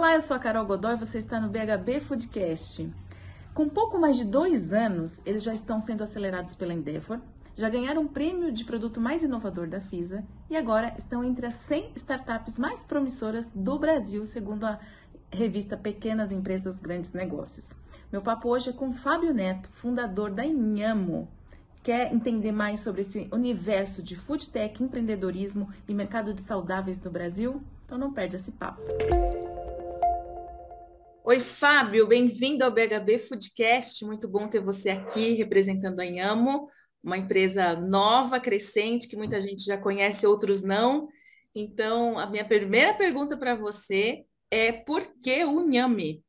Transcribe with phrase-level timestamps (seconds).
[0.00, 2.90] Olá, eu sou a Carol Godoy, você está no BHB Foodcast.
[3.52, 7.20] Com pouco mais de dois anos, eles já estão sendo acelerados pela Endeavor,
[7.54, 11.52] já ganharam o prêmio de produto mais inovador da FISA e agora estão entre as
[11.52, 14.80] 100 startups mais promissoras do Brasil, segundo a
[15.30, 17.74] revista Pequenas Empresas Grandes Negócios.
[18.10, 21.28] Meu papo hoje é com Fábio Neto, fundador da Inhamo.
[21.82, 27.10] Quer entender mais sobre esse universo de food tech, empreendedorismo e mercado de saudáveis no
[27.10, 27.62] Brasil?
[27.84, 28.80] Então não perde esse papo.
[31.22, 34.06] Oi, Fábio, bem-vindo ao BHB Foodcast.
[34.06, 36.66] Muito bom ter você aqui representando a Inhamo,
[37.04, 41.08] uma empresa nova, crescente, que muita gente já conhece, outros não.
[41.54, 46.24] Então, a minha primeira pergunta para você é por que o Nhame?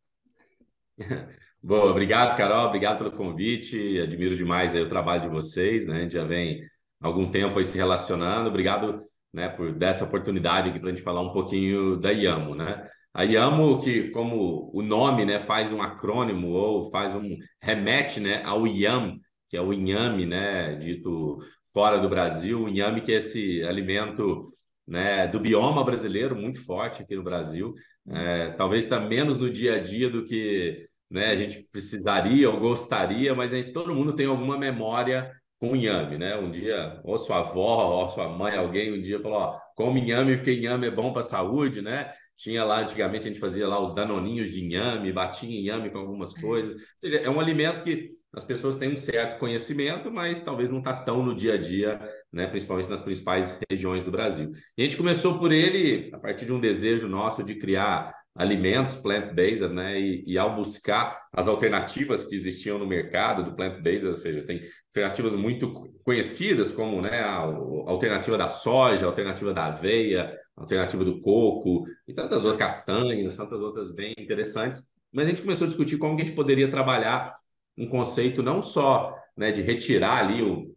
[1.63, 3.97] Bom, obrigado, Carol, obrigado pelo convite.
[3.97, 5.99] Admiro demais o trabalho de vocês, né?
[5.99, 6.63] A gente já vem
[6.99, 8.49] algum tempo aí se relacionando.
[8.49, 12.89] Obrigado, né, por dessa oportunidade aqui para a gente falar um pouquinho da IAMO, né?
[13.13, 18.41] A IAMO, que como o nome, né, faz um acrônimo ou faz um remete, né,
[18.43, 21.39] ao IAM, que é o inhame, né, dito
[21.73, 24.47] fora do Brasil, o inhame que é esse alimento,
[24.87, 27.73] né, do bioma brasileiro muito forte aqui no Brasil.
[28.07, 31.27] É, talvez está menos no dia a dia do que né?
[31.27, 36.37] A gente precisaria ou gostaria, mas aí todo mundo tem alguma memória com inhame, né?
[36.37, 40.37] Um dia, ou sua avó, ou sua mãe, alguém um dia falou, ó, come inhame
[40.37, 42.13] porque inhame é bom para a saúde, né?
[42.41, 46.33] Tinha lá, antigamente, a gente fazia lá os danoninhos de inhame, batia inhame com algumas
[46.33, 46.73] coisas.
[46.73, 50.79] Ou seja, é um alimento que as pessoas têm um certo conhecimento, mas talvez não
[50.79, 52.01] está tão no dia a dia,
[52.33, 52.47] né?
[52.47, 54.51] principalmente nas principais regiões do Brasil.
[54.75, 58.95] E a gente começou por ele a partir de um desejo nosso de criar alimentos
[58.95, 59.99] plant-based, né?
[59.99, 64.61] E, e, ao buscar as alternativas que existiam no mercado do plant-based, ou seja, tem
[64.87, 67.45] alternativas muito conhecidas, como né, a, a
[67.89, 73.59] alternativa da soja, a alternativa da aveia, alternativa do coco e tantas outras castanhas, tantas
[73.59, 74.87] outras bem interessantes.
[75.11, 77.35] Mas a gente começou a discutir como que a gente poderia trabalhar
[77.77, 80.75] um conceito não só né, de retirar ali o,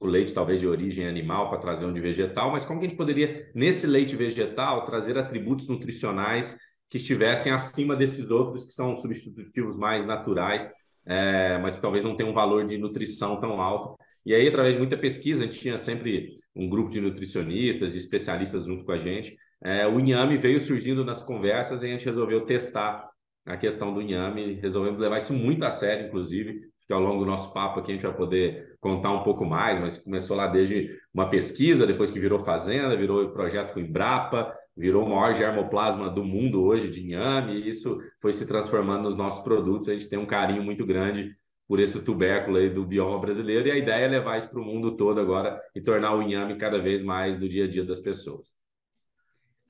[0.00, 2.88] o leite talvez de origem animal para trazer um de vegetal, mas como que a
[2.88, 6.56] gente poderia, nesse leite vegetal, trazer atributos nutricionais
[6.88, 10.70] que estivessem acima desses outros que são substitutivos mais naturais,
[11.04, 13.98] é, mas talvez não tenham um valor de nutrição tão alto.
[14.28, 17.98] E aí, através de muita pesquisa, a gente tinha sempre um grupo de nutricionistas, de
[17.98, 19.34] especialistas junto com a gente.
[19.64, 23.08] É, o inhame veio surgindo nas conversas e a gente resolveu testar
[23.46, 27.30] a questão do inhame, resolvemos levar isso muito a sério, inclusive, que ao longo do
[27.30, 30.94] nosso papo aqui a gente vai poder contar um pouco mais, mas começou lá desde
[31.14, 36.22] uma pesquisa, depois que virou fazenda, virou projeto com Embrapa, virou o maior germoplasma do
[36.22, 39.88] mundo hoje de inhame, e isso foi se transformando nos nossos produtos.
[39.88, 41.34] A gente tem um carinho muito grande
[41.68, 44.64] por esse tubérculo aí do bioma brasileiro, e a ideia é levar isso para o
[44.64, 48.00] mundo todo agora e tornar o inhame cada vez mais do dia a dia das
[48.00, 48.56] pessoas.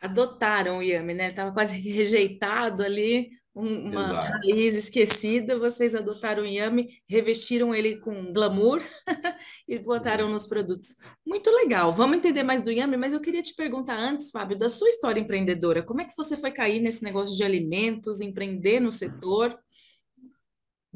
[0.00, 1.30] Adotaram o inhame, né?
[1.30, 4.32] Estava quase rejeitado ali, uma Exato.
[4.32, 8.80] raiz esquecida, vocês adotaram o Yami, revestiram ele com glamour
[9.66, 10.94] e botaram nos produtos.
[11.26, 11.92] Muito legal.
[11.92, 15.20] Vamos entender mais do Yami, mas eu queria te perguntar antes, Fábio, da sua história
[15.20, 15.82] empreendedora.
[15.82, 19.58] Como é que você foi cair nesse negócio de alimentos, empreender no setor?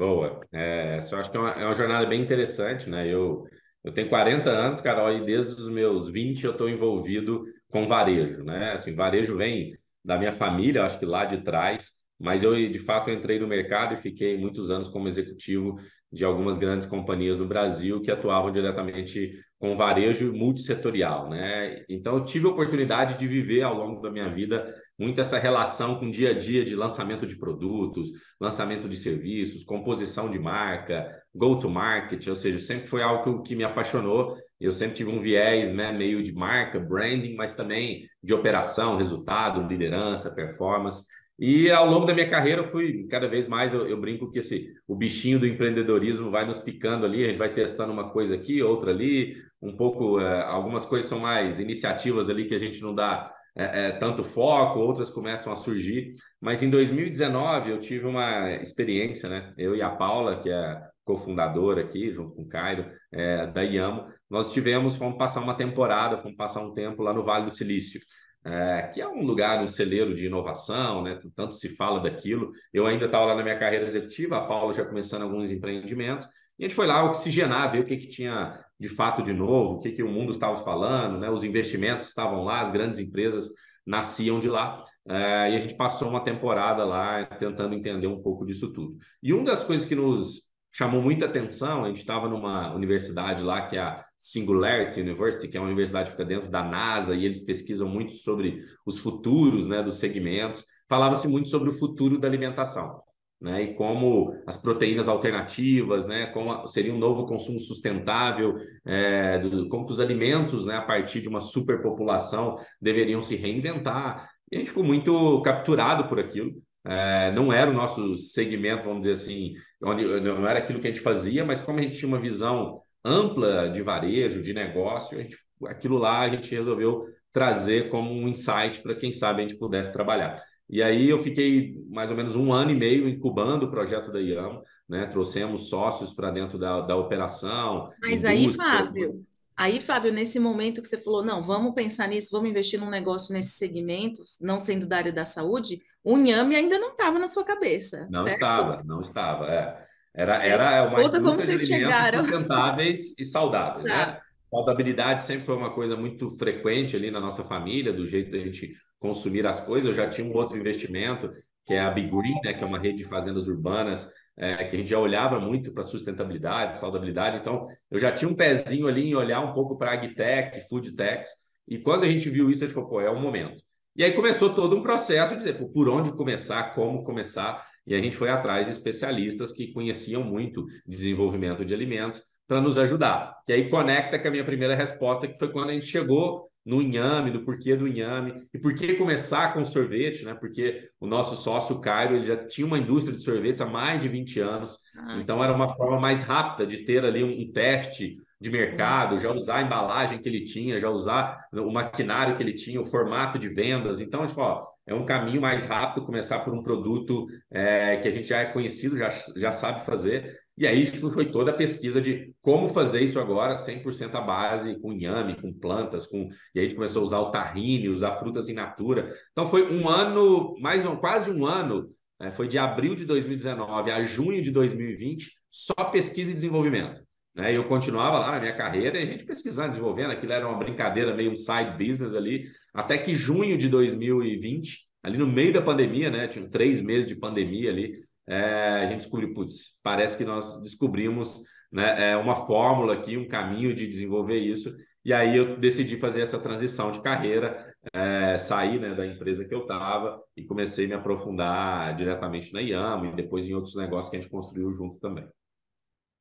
[0.03, 0.41] Boa.
[0.53, 3.07] É, eu acho que é uma, é uma jornada bem interessante, né?
[3.07, 3.47] Eu,
[3.85, 8.43] eu tenho 40 anos, Carol, e desde os meus 20 eu estou envolvido com varejo,
[8.43, 8.73] né?
[8.73, 13.13] Assim, varejo vem da minha família, acho que lá de trás, mas eu de fato
[13.13, 15.79] entrei no mercado e fiquei muitos anos como executivo
[16.11, 21.85] de algumas grandes companhias no Brasil que atuavam diretamente com varejo multissetorial, né?
[21.89, 25.99] Então eu tive a oportunidade de viver ao longo da minha vida muito essa relação
[25.99, 28.11] com o dia a dia de lançamento de produtos,
[28.41, 33.57] lançamento de serviços, composição de marca, go to market, ou seja, sempre foi algo que
[33.57, 34.37] me apaixonou.
[34.61, 39.67] Eu sempre tive um viés, né, meio de marca, branding, mas também de operação, resultado,
[39.67, 41.05] liderança, performance.
[41.39, 43.75] E ao longo da minha carreira, eu fui cada vez mais.
[43.75, 47.39] Eu, eu, brinco que esse, o bichinho do empreendedorismo vai nos picando ali, a gente
[47.39, 50.21] vai testando uma coisa aqui, outra ali, um pouco.
[50.21, 54.25] É, algumas coisas são mais iniciativas ali que a gente não dá é, é, tanto
[54.25, 56.15] foco, outras começam a surgir.
[56.41, 59.53] Mas em 2019 eu tive uma experiência, né?
[59.57, 64.07] Eu e a Paula, que é cofundadora aqui, junto com o Cairo, é, da IAMO,
[64.31, 68.01] nós tivemos, fomos passar uma temporada, fomos passar um tempo lá no Vale do Silício
[68.45, 71.19] é, que é um lugar, um celeiro de inovação, né?
[71.37, 72.53] Tanto se fala daquilo.
[72.73, 76.27] Eu ainda estava lá na minha carreira executiva, a Paula já começando alguns empreendimentos,
[76.59, 79.75] e a gente foi lá oxigenar, ver o que, que tinha de fato de novo,
[79.75, 81.31] o que, que o mundo estava falando, né?
[81.31, 83.49] Os investimentos estavam lá, as grandes empresas
[83.87, 88.45] nasciam de lá, é, e a gente passou uma temporada lá tentando entender um pouco
[88.45, 88.97] disso tudo.
[89.23, 90.43] E uma das coisas que nos
[90.73, 95.57] chamou muita atenção, a gente estava numa universidade lá que é a Singularity University, que
[95.57, 99.69] é uma universidade que fica dentro da NASA, e eles pesquisam muito sobre os futuros
[99.69, 100.65] né, dos segmentos.
[100.89, 103.01] falava-se muito sobre o futuro da alimentação.
[103.43, 108.57] Né, e como as proteínas alternativas, né, como seria um novo consumo sustentável,
[108.87, 114.31] é, do, como que os alimentos, né, a partir de uma superpopulação, deveriam se reinventar.
[114.49, 116.53] E a gente ficou muito capturado por aquilo.
[116.85, 120.91] É, não era o nosso segmento, vamos dizer assim, onde não era aquilo que a
[120.93, 125.37] gente fazia, mas como a gente tinha uma visão ampla de varejo, de negócio, gente,
[125.67, 129.93] aquilo lá a gente resolveu trazer como um insight para quem sabe a gente pudesse
[129.93, 130.41] trabalhar.
[130.69, 134.21] E aí eu fiquei mais ou menos um ano e meio incubando o projeto da
[134.21, 135.07] IAM, né?
[135.07, 137.91] Trouxemos sócios para dentro da, da operação.
[138.01, 139.25] Mas aí, Fábio,
[139.57, 143.35] aí, Fábio, nesse momento que você falou, não, vamos pensar nisso, vamos investir num negócio
[143.35, 147.45] nesse segmento, não sendo da área da saúde, o Inhame ainda não estava na sua
[147.45, 148.09] cabeça.
[148.11, 148.35] Não certo?
[148.35, 149.47] estava, não estava.
[149.51, 149.87] É.
[150.15, 152.21] Era, era uma Conta como vocês chegaram.
[152.21, 154.07] sustentáveis e saudáveis, tá.
[154.07, 154.21] né?
[154.51, 158.75] Saudabilidade sempre foi uma coisa muito frequente ali na nossa família, do jeito da gente
[159.03, 159.91] consumir as coisas.
[159.91, 161.31] Eu já tinha um outro investimento,
[161.67, 164.77] que é a Big Green, né, que é uma rede de fazendas urbanas, é, que
[164.77, 167.37] a gente já olhava muito para sustentabilidade, saudabilidade.
[167.37, 171.31] Então, eu já tinha um pezinho ali em olhar um pouco para agtech, food techs.
[171.69, 173.63] E quando a gente viu isso, a gente falou, pô, é o momento.
[173.95, 177.67] E aí começou todo um processo de dizer, pô, por onde começar, como começar.
[177.87, 182.61] E a gente foi atrás de especialistas que conheciam muito de desenvolvimento de alimentos para
[182.61, 183.35] nos ajudar.
[183.49, 186.81] E aí conecta com a minha primeira resposta, que foi quando a gente chegou no
[186.81, 190.35] inhame, do porquê do inhame, e por que começar com sorvete, né?
[190.35, 194.09] Porque o nosso sócio, Cairo, ele já tinha uma indústria de sorvetes há mais de
[194.09, 198.17] 20 anos, ah, então era uma forma mais rápida de ter ali um, um teste
[198.41, 202.55] de mercado, já usar a embalagem que ele tinha, já usar o maquinário que ele
[202.55, 204.01] tinha, o formato de vendas.
[204.01, 208.11] Então, tipo, ó, é um caminho mais rápido começar por um produto é, que a
[208.11, 212.35] gente já é conhecido, já, já sabe fazer, e aí foi toda a pesquisa de
[212.43, 216.69] como fazer isso agora 100% à base, com inhame, com plantas, com e aí a
[216.69, 219.15] gente começou a usar o tahine, usar frutas in natura.
[219.33, 221.91] Então foi um ano, mais um, quase um ano,
[222.21, 222.33] né?
[222.33, 227.03] foi de abril de 2019 a junho de 2020, só pesquisa e desenvolvimento.
[227.35, 227.57] Né?
[227.57, 231.15] Eu continuava lá na minha carreira e a gente pesquisando, desenvolvendo, aquilo era uma brincadeira,
[231.15, 236.11] meio um side business ali, até que junho de 2020, ali no meio da pandemia,
[236.11, 236.29] né?
[236.29, 241.43] Tinha três meses de pandemia ali, é, a gente descobriu, putz, parece que nós descobrimos
[241.71, 244.75] né, é, uma fórmula aqui, um caminho de desenvolver isso.
[245.05, 249.55] E aí eu decidi fazer essa transição de carreira, é, sair né, da empresa que
[249.55, 254.11] eu estava e comecei a me aprofundar diretamente na Yama e depois em outros negócios
[254.11, 255.27] que a gente construiu junto também.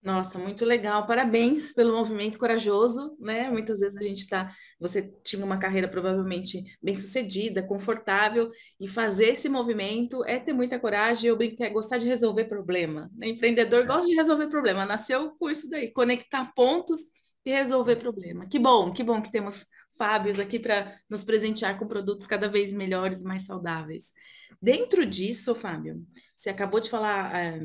[0.04, 1.06] Nossa, muito legal.
[1.06, 3.52] Parabéns pelo movimento corajoso, né?
[3.52, 4.52] Muitas vezes a gente tá.
[4.80, 8.50] Você tinha uma carreira provavelmente bem sucedida, confortável,
[8.80, 11.30] e fazer esse movimento é ter muita coragem.
[11.30, 13.12] Eu brinco é gostar de resolver problema.
[13.16, 13.28] Né?
[13.28, 14.88] Empreendedor gosta de resolver problema.
[14.88, 17.02] Nasceu com isso daí, conectar pontos
[17.46, 18.48] e resolver problema.
[18.48, 22.74] Que bom, que bom que temos Fábios aqui para nos presentear com produtos cada vez
[22.74, 24.12] melhores mais saudáveis.
[24.60, 26.04] Dentro disso, Fábio,
[26.36, 27.36] você acabou de falar.
[27.36, 27.62] É,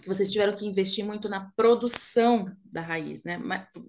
[0.00, 3.40] que vocês tiveram que investir muito na produção da raiz, né?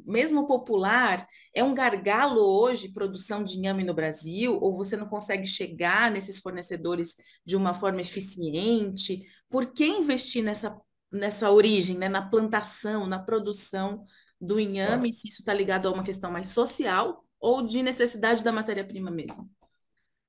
[0.06, 5.46] Mesmo popular, é um gargalo hoje produção de inhame no Brasil, ou você não consegue
[5.46, 7.16] chegar nesses fornecedores
[7.46, 9.22] de uma forma eficiente?
[9.50, 10.80] Por que investir nessa,
[11.12, 12.10] nessa origem, né?
[12.10, 14.06] na plantação, na produção
[14.40, 18.52] do inhame, se isso está ligado a uma questão mais social ou de necessidade da
[18.52, 19.50] matéria-prima mesmo?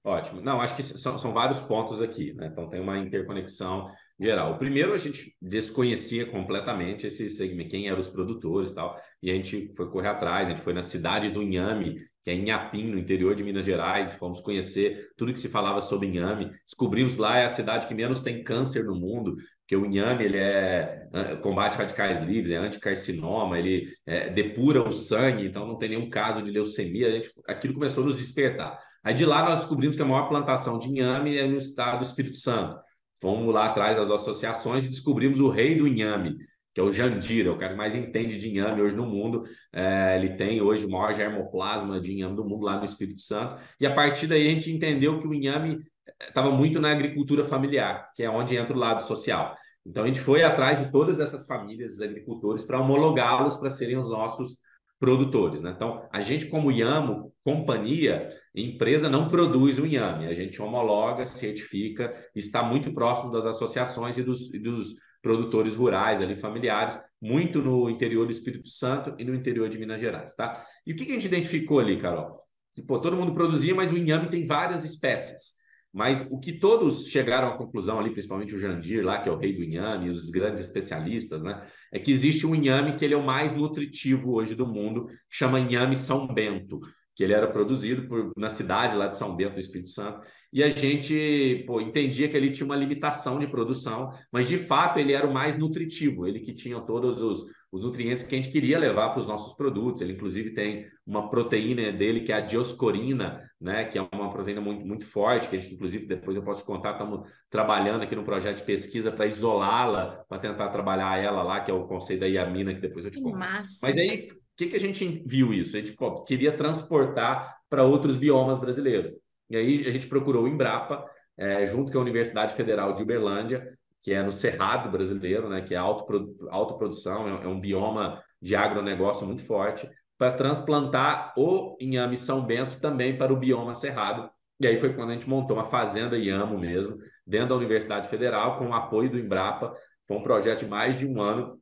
[0.03, 0.41] Ótimo.
[0.41, 2.47] Não, acho que são, são vários pontos aqui, né?
[2.47, 3.91] Então tem uma interconexão
[4.21, 4.53] geral.
[4.53, 9.31] O primeiro a gente desconhecia completamente esse segmento, quem eram os produtores e tal, e
[9.31, 12.91] a gente foi correr atrás, a gente foi na cidade do Inhame, que é Inhapim,
[12.91, 17.39] no interior de Minas Gerais, fomos conhecer tudo que se falava sobre inhame, descobrimos lá
[17.39, 21.09] é a cidade que menos tem câncer no mundo, porque o inhame ele é
[21.43, 26.43] combate radicais livres, é anticarcinoma, ele é, depura o sangue, então não tem nenhum caso
[26.43, 28.79] de leucemia, a gente, aquilo começou a nos despertar.
[29.03, 32.05] Aí de lá nós descobrimos que a maior plantação de inhame é no estado do
[32.05, 32.77] Espírito Santo.
[33.21, 36.37] Fomos lá atrás das associações e descobrimos o rei do inhame,
[36.73, 39.45] que é o Jandira, o cara que mais entende de inhame hoje no mundo.
[39.73, 43.61] É, ele tem hoje o maior germoplasma de inhame do mundo lá no Espírito Santo.
[43.79, 45.81] E a partir daí a gente entendeu que o inhame
[46.29, 49.57] estava muito na agricultura familiar, que é onde entra o lado social.
[49.85, 54.09] Então a gente foi atrás de todas essas famílias, agricultores, para homologá-los para serem os
[54.09, 54.57] nossos
[54.99, 55.63] produtores.
[55.63, 55.73] Né?
[55.75, 60.27] Então, a gente, como Iamo, companhia, empresa, não produz o inhame.
[60.27, 66.21] A gente homologa, certifica, está muito próximo das associações e dos, e dos produtores rurais,
[66.21, 70.35] ali, familiares, muito no interior do Espírito Santo e no interior de Minas Gerais.
[70.35, 70.65] Tá?
[70.87, 72.41] E o que a gente identificou ali, Carol?
[72.87, 75.59] Pô, todo mundo produzia, mas o inhame tem várias espécies.
[75.93, 79.37] Mas o que todos chegaram à conclusão ali, principalmente o Jandir lá, que é o
[79.37, 81.67] rei do inhame, os grandes especialistas, né?
[81.93, 85.37] É que existe um inhame que ele é o mais nutritivo hoje do mundo, que
[85.37, 86.81] chama inhame São Bento.
[87.15, 90.21] Que ele era produzido por, na cidade lá de São Bento do Espírito Santo,
[90.53, 94.99] e a gente pô, entendia que ele tinha uma limitação de produção, mas de fato
[94.99, 98.51] ele era o mais nutritivo, ele que tinha todos os, os nutrientes que a gente
[98.51, 100.03] queria levar para os nossos produtos.
[100.03, 104.61] Ele, inclusive, tem uma proteína dele que é a dioscorina, né, que é uma proteína
[104.61, 108.17] muito, muito forte, que a gente, inclusive, depois eu posso te contar, estamos trabalhando aqui
[108.17, 112.21] no projeto de pesquisa para isolá-la, para tentar trabalhar ela lá, que é o conceito
[112.21, 113.39] da iamina, que depois eu te conto.
[113.83, 114.29] Mas aí,
[114.61, 115.75] que, que a gente viu isso?
[115.75, 119.15] A gente pô, queria transportar para outros biomas brasileiros.
[119.49, 121.05] E aí a gente procurou o Embrapa,
[121.37, 125.75] é, junto com a Universidade Federal de Uberlândia, que é no Cerrado brasileiro, né, que
[125.75, 129.89] é autoprodução, é, é um bioma de agronegócio muito forte,
[130.19, 134.31] para transplantar o inhame São Bento também para o bioma Cerrado.
[134.59, 138.59] E aí foi quando a gente montou uma fazenda Iamo mesmo, dentro da Universidade Federal,
[138.59, 139.75] com o apoio do Embrapa.
[140.07, 141.60] Foi um projeto de mais de um ano,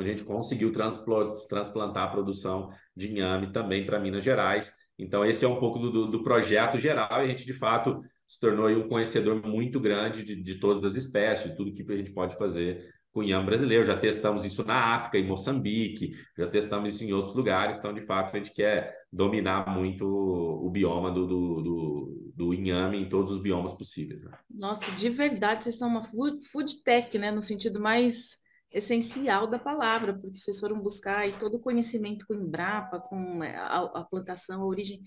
[0.00, 4.72] a gente conseguiu transplantar a produção de inhame também para Minas Gerais.
[4.98, 8.38] Então, esse é um pouco do, do projeto geral, e a gente, de fato, se
[8.38, 12.12] tornou um conhecedor muito grande de, de todas as espécies, de tudo que a gente
[12.12, 13.84] pode fazer com inhame brasileiro.
[13.84, 17.78] Já testamos isso na África, em Moçambique, já testamos isso em outros lugares.
[17.78, 22.98] Então, de fato, a gente quer dominar muito o bioma do, do, do, do inhame
[22.98, 24.22] em todos os biomas possíveis.
[24.22, 24.30] Né?
[24.48, 27.30] Nossa, de verdade, vocês são uma food tech, né?
[27.30, 28.38] No sentido mais
[28.72, 33.56] essencial da palavra, porque vocês foram buscar aí todo o conhecimento com Embrapa, com é,
[33.56, 35.00] a, a, plantação, a origem.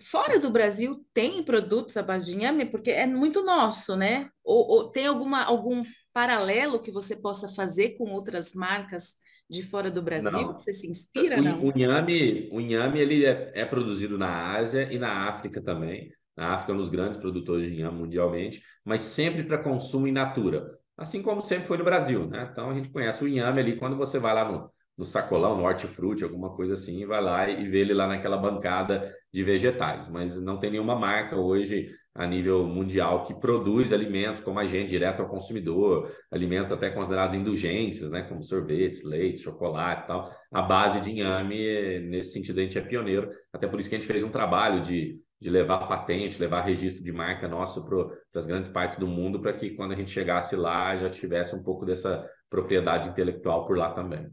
[0.00, 4.28] Fora do Brasil, tem produtos à base de inhame, porque é muito nosso, né?
[4.44, 5.82] Ou, ou, tem alguma, algum
[6.12, 9.14] paralelo que você possa fazer com outras marcas
[9.48, 10.54] de fora do Brasil, não.
[10.54, 11.64] que você se inspira, o, não?
[11.64, 16.12] O inhame, o inhame ele é, é produzido na Ásia e na África também.
[16.36, 20.12] Na África, é um dos grandes produtores de inhame mundialmente, mas sempre para consumo in
[20.12, 22.48] natura assim como sempre foi no Brasil, né?
[22.50, 25.64] Então a gente conhece o inhame ali quando você vai lá no, no sacolão, no
[25.64, 30.08] hortifruti, alguma coisa assim, vai lá e vê ele lá naquela bancada de vegetais.
[30.08, 34.88] Mas não tem nenhuma marca hoje a nível mundial que produz alimentos como a gente,
[34.88, 38.22] direto ao consumidor, alimentos até considerados indulgências, né?
[38.22, 40.32] Como sorvetes, leite, chocolate e tal.
[40.50, 43.30] A base de inhame, nesse sentido, a gente é pioneiro.
[43.52, 47.04] Até por isso que a gente fez um trabalho de de levar patente, levar registro
[47.04, 50.56] de marca nosso para as grandes partes do mundo, para que quando a gente chegasse
[50.56, 54.30] lá já tivesse um pouco dessa propriedade intelectual por lá também.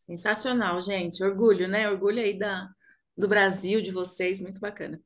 [0.00, 1.22] Sensacional, gente.
[1.22, 1.88] Orgulho, né?
[1.88, 2.68] Orgulho aí da,
[3.16, 5.00] do Brasil, de vocês, muito bacana.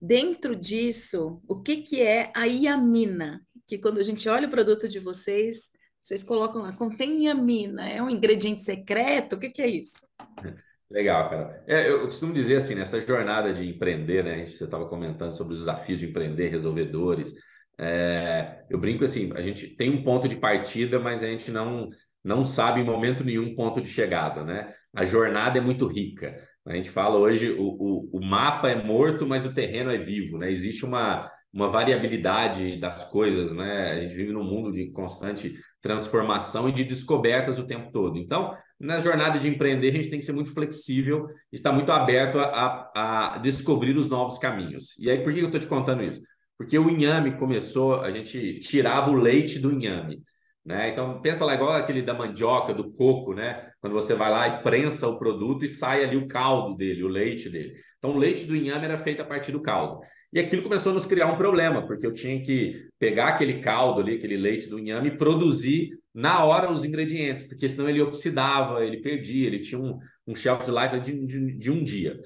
[0.00, 3.42] Dentro disso, o que, que é a iamina?
[3.66, 5.70] Que quando a gente olha o produto de vocês,
[6.02, 9.34] vocês colocam lá, contém iamina, é um ingrediente secreto?
[9.34, 9.98] O que, que é isso?
[10.90, 11.64] Legal, cara.
[11.66, 14.34] É, eu costumo dizer assim, nessa jornada de empreender, né?
[14.34, 17.34] A gente estava comentando sobre os desafios de empreender, resolvedores.
[17.78, 21.88] É, eu brinco assim, a gente tem um ponto de partida, mas a gente não,
[22.24, 24.72] não sabe em momento nenhum ponto de chegada, né?
[24.94, 26.40] A jornada é muito rica.
[26.64, 30.38] A gente fala hoje, o, o, o mapa é morto, mas o terreno é vivo,
[30.38, 30.50] né?
[30.52, 33.90] Existe uma, uma variabilidade das coisas, né?
[33.90, 38.16] A gente vive num mundo de constante transformação e de descobertas o tempo todo.
[38.18, 42.38] Então, na jornada de empreender, a gente tem que ser muito flexível, estar muito aberto
[42.38, 44.94] a, a descobrir os novos caminhos.
[44.98, 46.20] E aí, por que eu estou te contando isso?
[46.58, 50.22] Porque o inhame começou, a gente tirava o leite do inhame.
[50.64, 50.90] Né?
[50.90, 53.70] Então, pensa lá igual aquele da mandioca, do coco, né?
[53.80, 57.08] Quando você vai lá e prensa o produto e sai ali o caldo dele, o
[57.08, 57.76] leite dele.
[57.98, 60.00] Então, o leite do inhame era feito a partir do caldo.
[60.36, 64.02] E aquilo começou a nos criar um problema, porque eu tinha que pegar aquele caldo
[64.02, 68.84] ali, aquele leite do inhame e produzir na hora os ingredientes, porque senão ele oxidava,
[68.84, 72.20] ele perdia, ele tinha um, um shelf life de, de, de, um dia.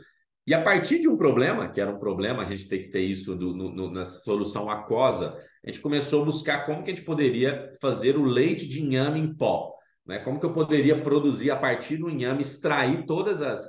[0.45, 3.03] E a partir de um problema, que era um problema, a gente tem que ter
[3.03, 7.07] isso no, no, na solução aquosa, a gente começou a buscar como que a gente
[7.07, 9.73] poderia fazer o leite de inhame em pó.
[10.05, 10.19] Né?
[10.19, 13.65] Como que eu poderia produzir a partir do inhame, extrair todas as,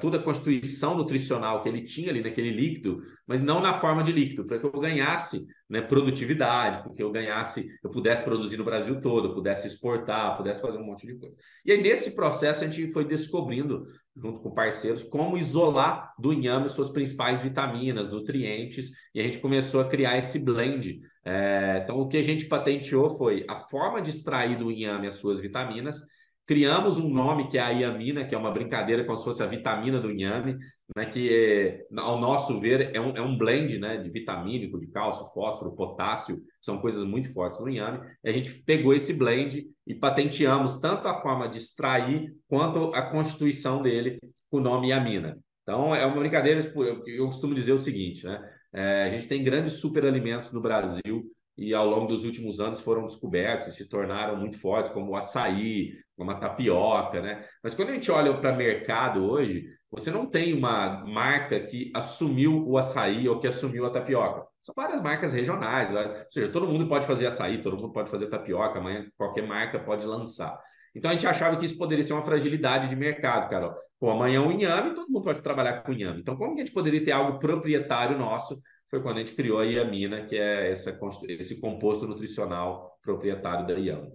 [0.00, 4.12] toda a constituição nutricional que ele tinha ali naquele líquido, mas não na forma de
[4.12, 9.00] líquido, para que eu ganhasse né, produtividade, porque eu ganhasse, eu pudesse produzir no Brasil
[9.00, 11.34] todo, pudesse exportar, pudesse fazer um monte de coisa.
[11.64, 16.68] E aí, nesse processo, a gente foi descobrindo, junto com parceiros, como isolar do inhame
[16.68, 21.00] suas principais vitaminas, nutrientes, e a gente começou a criar esse blend.
[21.24, 25.14] É, então, o que a gente patenteou foi a forma de extrair do inhame as
[25.14, 26.00] suas vitaminas
[26.46, 29.46] Criamos um nome que é a iamina, que é uma brincadeira como se fosse a
[29.46, 30.58] vitamina do inhame,
[30.96, 34.88] né, que é, ao nosso ver é um, é um blend né, de vitamínico, de
[34.88, 38.00] cálcio, fósforo, potássio, são coisas muito fortes no inhame.
[38.24, 43.02] E a gente pegou esse blend e patenteamos tanto a forma de extrair quanto a
[43.02, 44.18] constituição dele
[44.50, 45.38] com o nome iamina.
[45.62, 46.60] Então é uma brincadeira,
[47.06, 48.42] eu costumo dizer o seguinte, né?
[48.74, 53.06] É, a gente tem grandes superalimentos no Brasil e ao longo dos últimos anos foram
[53.06, 57.44] descobertos se tornaram muito fortes, como o açaí, como a tapioca, né?
[57.62, 61.90] Mas quando a gente olha para o mercado hoje, você não tem uma marca que
[61.94, 64.46] assumiu o açaí ou que assumiu a tapioca.
[64.62, 66.24] São várias marcas regionais, né?
[66.24, 69.78] ou seja, todo mundo pode fazer açaí, todo mundo pode fazer tapioca, amanhã qualquer marca
[69.78, 70.56] pode lançar.
[70.94, 73.74] Então a gente achava que isso poderia ser uma fragilidade de mercado, Carol.
[73.98, 76.20] Pô, amanhã o inhame, todo mundo pode trabalhar com inhame.
[76.20, 78.60] Então, como que a gente poderia ter algo proprietário nosso?
[78.92, 80.94] Foi quando a gente criou a Iamina, que é essa,
[81.26, 84.12] esse composto nutricional proprietário da Iama.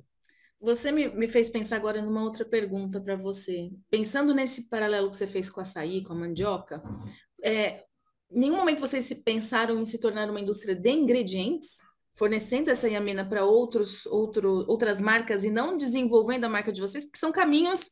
[0.61, 3.71] Você me, me fez pensar agora numa outra pergunta para você.
[3.89, 6.83] Pensando nesse paralelo que você fez com a açaí, com a mandioca,
[7.43, 7.85] é,
[8.29, 11.79] nenhum momento vocês pensaram em se tornar uma indústria de ingredientes,
[12.15, 17.03] fornecendo essa iamina para outros, outro, outras marcas e não desenvolvendo a marca de vocês,
[17.03, 17.89] porque são caminhos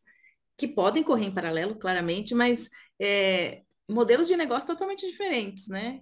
[0.55, 2.69] que podem correr em paralelo, claramente, mas
[3.01, 5.99] é, modelos de negócio totalmente diferentes, né?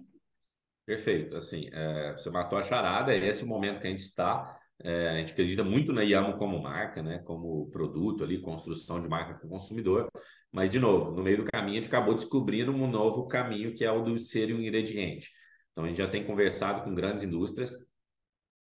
[0.86, 1.36] Perfeito.
[1.36, 4.58] Assim, é, você matou a charada, é esse o momento que a gente está.
[4.82, 9.08] É, a gente acredita muito na Yamo como marca, né, como produto ali, construção de
[9.08, 10.08] marca para o consumidor.
[10.52, 13.84] Mas, de novo, no meio do caminho, a gente acabou descobrindo um novo caminho que
[13.84, 15.30] é o do ser um ingrediente.
[15.72, 17.72] Então, a gente já tem conversado com grandes indústrias,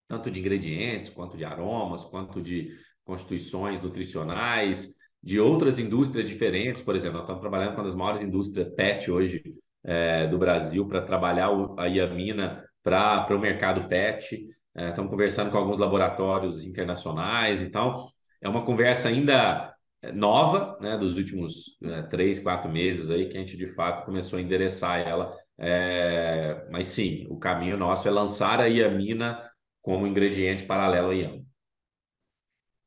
[0.07, 2.71] tanto de ingredientes, quanto de aromas, quanto de
[3.03, 6.81] constituições nutricionais, de outras indústrias diferentes.
[6.81, 9.43] Por exemplo, nós estamos trabalhando com uma das maiores indústrias PET hoje
[9.83, 14.47] é, do Brasil para trabalhar a Iamina para o mercado PET.
[14.75, 18.07] É, estamos conversando com alguns laboratórios internacionais, então
[18.41, 19.73] é uma conversa ainda
[20.11, 24.37] nova, né, dos últimos é, três, quatro meses aí que a gente de fato começou
[24.37, 25.33] a endereçar ela.
[25.57, 29.49] É, mas sim, o caminho nosso é lançar a Iamina
[29.81, 31.45] como ingrediente paralelo à Iam.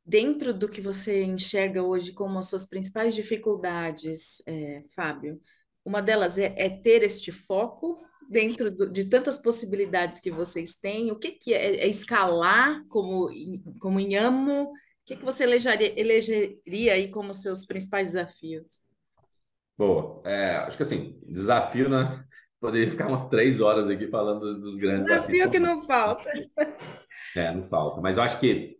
[0.04, 5.40] Dentro do que você enxerga hoje como as suas principais dificuldades, é, Fábio,
[5.86, 11.12] uma delas é, é ter este foco dentro do, de tantas possibilidades que vocês têm,
[11.12, 13.30] o que, que é, é escalar como,
[13.80, 14.64] como Inhamo?
[14.64, 14.72] O
[15.06, 18.66] que, que você elegeria, elegeria aí como seus principais desafios?
[19.78, 20.20] Boa.
[20.24, 22.24] É, acho que assim, desafio, né?
[22.60, 25.52] Poderia ficar umas três horas aqui falando dos, dos grandes desafio desafios.
[25.52, 26.28] que não falta.
[27.36, 28.00] É, não falta.
[28.00, 28.76] Mas eu acho que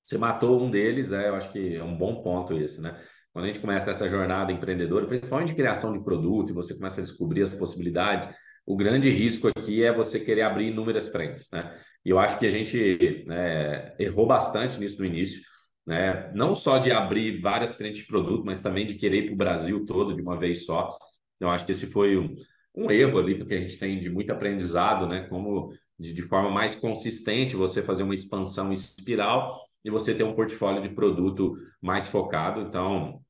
[0.00, 1.28] você matou um deles, né?
[1.28, 3.02] Eu acho que é um bom ponto esse, né?
[3.40, 7.00] Quando a gente começa essa jornada empreendedora, principalmente de criação de produto, e você começa
[7.00, 8.28] a descobrir as possibilidades,
[8.66, 11.74] o grande risco aqui é você querer abrir inúmeras frentes, né?
[12.04, 15.40] E eu acho que a gente né, errou bastante nisso no início,
[15.86, 16.30] né?
[16.34, 19.38] Não só de abrir várias frentes de produto, mas também de querer ir para o
[19.38, 20.94] Brasil todo de uma vez só.
[21.36, 22.34] Então, acho que esse foi um,
[22.74, 25.26] um erro ali, porque a gente tem de muito aprendizado, né?
[25.30, 30.34] Como de, de forma mais consistente você fazer uma expansão espiral e você ter um
[30.34, 32.60] portfólio de produto mais focado.
[32.60, 33.22] Então,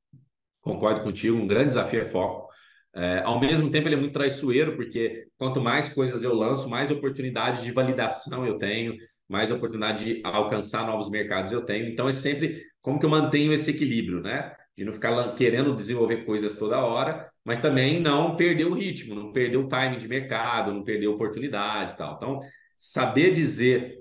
[0.60, 2.48] concordo contigo, um grande desafio é foco.
[2.94, 6.90] É, ao mesmo tempo, ele é muito traiçoeiro, porque quanto mais coisas eu lanço, mais
[6.90, 8.96] oportunidades de validação eu tenho,
[9.28, 11.88] mais oportunidade de alcançar novos mercados eu tenho.
[11.88, 14.52] Então, é sempre como que eu mantenho esse equilíbrio, né?
[14.76, 19.32] De não ficar querendo desenvolver coisas toda hora, mas também não perder o ritmo, não
[19.32, 22.16] perder o timing de mercado, não perder oportunidade e tal.
[22.16, 22.40] Então,
[22.78, 23.99] saber dizer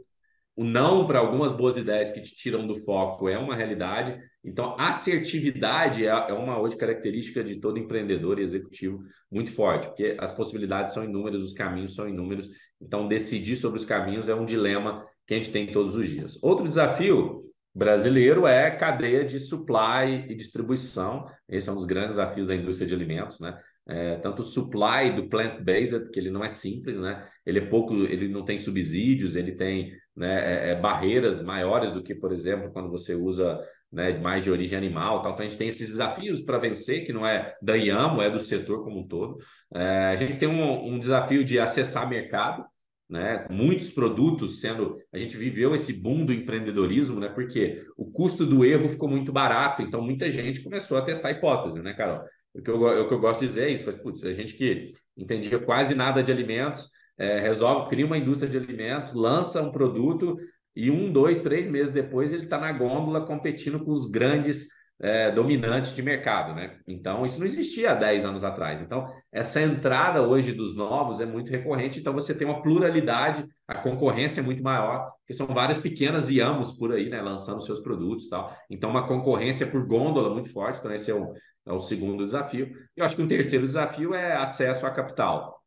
[0.59, 4.19] o não para algumas boas ideias que te tiram do foco é uma realidade.
[4.43, 10.17] Então, assertividade é, é uma hoje característica de todo empreendedor e executivo muito forte, porque
[10.19, 12.49] as possibilidades são inúmeras, os caminhos são inúmeros.
[12.81, 16.37] Então, decidir sobre os caminhos é um dilema que a gente tem todos os dias.
[16.43, 21.25] Outro desafio brasileiro é cadeia de supply e distribuição.
[21.47, 23.57] Esse é um dos grandes desafios da indústria de alimentos, né?
[23.89, 27.27] É, tanto o supply do plant-based, que ele não é simples, né?
[27.43, 32.03] Ele é pouco, ele não tem subsídios, ele tem né, é, é, barreiras maiores do
[32.03, 33.59] que, por exemplo, quando você usa
[33.91, 35.23] né, mais de origem animal.
[35.23, 35.31] Tal.
[35.31, 38.39] Então, a gente tem esses desafios para vencer, que não é da IAMO, é do
[38.39, 39.39] setor como um todo.
[39.73, 42.63] É, a gente tem um, um, desafio de acessar mercado,
[43.09, 44.97] né, muitos produtos sendo.
[45.11, 49.31] A gente viveu esse boom do empreendedorismo, né, porque o custo do erro ficou muito
[49.31, 52.23] barato, então muita gente começou a testar hipótese, né, Carol?
[52.53, 54.55] O que eu, o que eu gosto de dizer é isso, mas, putz, a gente
[54.55, 59.71] que entendia quase nada de alimentos é, resolve, cria uma indústria de alimentos, lança um
[59.71, 60.37] produto
[60.75, 64.67] e um, dois, três meses depois ele está na gôndola competindo com os grandes
[65.01, 66.77] é, dominantes de mercado, né?
[66.87, 68.81] Então, isso não existia há 10 anos atrás.
[68.81, 73.75] Então, essa entrada hoje dos novos é muito recorrente, então você tem uma pluralidade, a
[73.75, 77.21] concorrência é muito maior, porque são várias pequenas IAMOS por aí, né?
[77.21, 78.55] Lançando seus produtos e tal.
[78.69, 81.33] Então, uma concorrência por gôndola muito forte, então esse é o,
[81.65, 82.69] é o segundo desafio.
[82.95, 85.59] Eu acho que um terceiro desafio é acesso a capital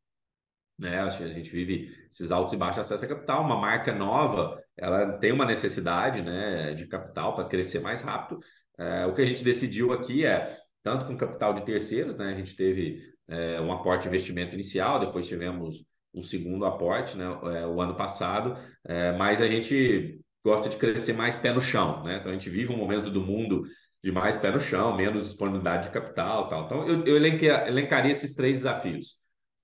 [0.78, 1.00] né?
[1.00, 3.42] Acho que a gente vive esses altos e baixos acesso a capital.
[3.42, 8.40] Uma marca nova, ela tem uma necessidade, né, de capital para crescer mais rápido.
[8.78, 12.32] É, o que a gente decidiu aqui é tanto com capital de terceiros, né?
[12.32, 17.24] A gente teve é, um aporte de investimento inicial, depois tivemos um segundo aporte, né,
[17.24, 22.02] é, o ano passado, é, mas a gente gosta de crescer mais pé no chão,
[22.02, 22.18] né?
[22.18, 23.62] Então a gente vive um momento do mundo
[24.02, 26.64] de mais pé no chão, menos disponibilidade de capital, tal.
[26.64, 29.16] Então, eu, eu elencaria esses três desafios.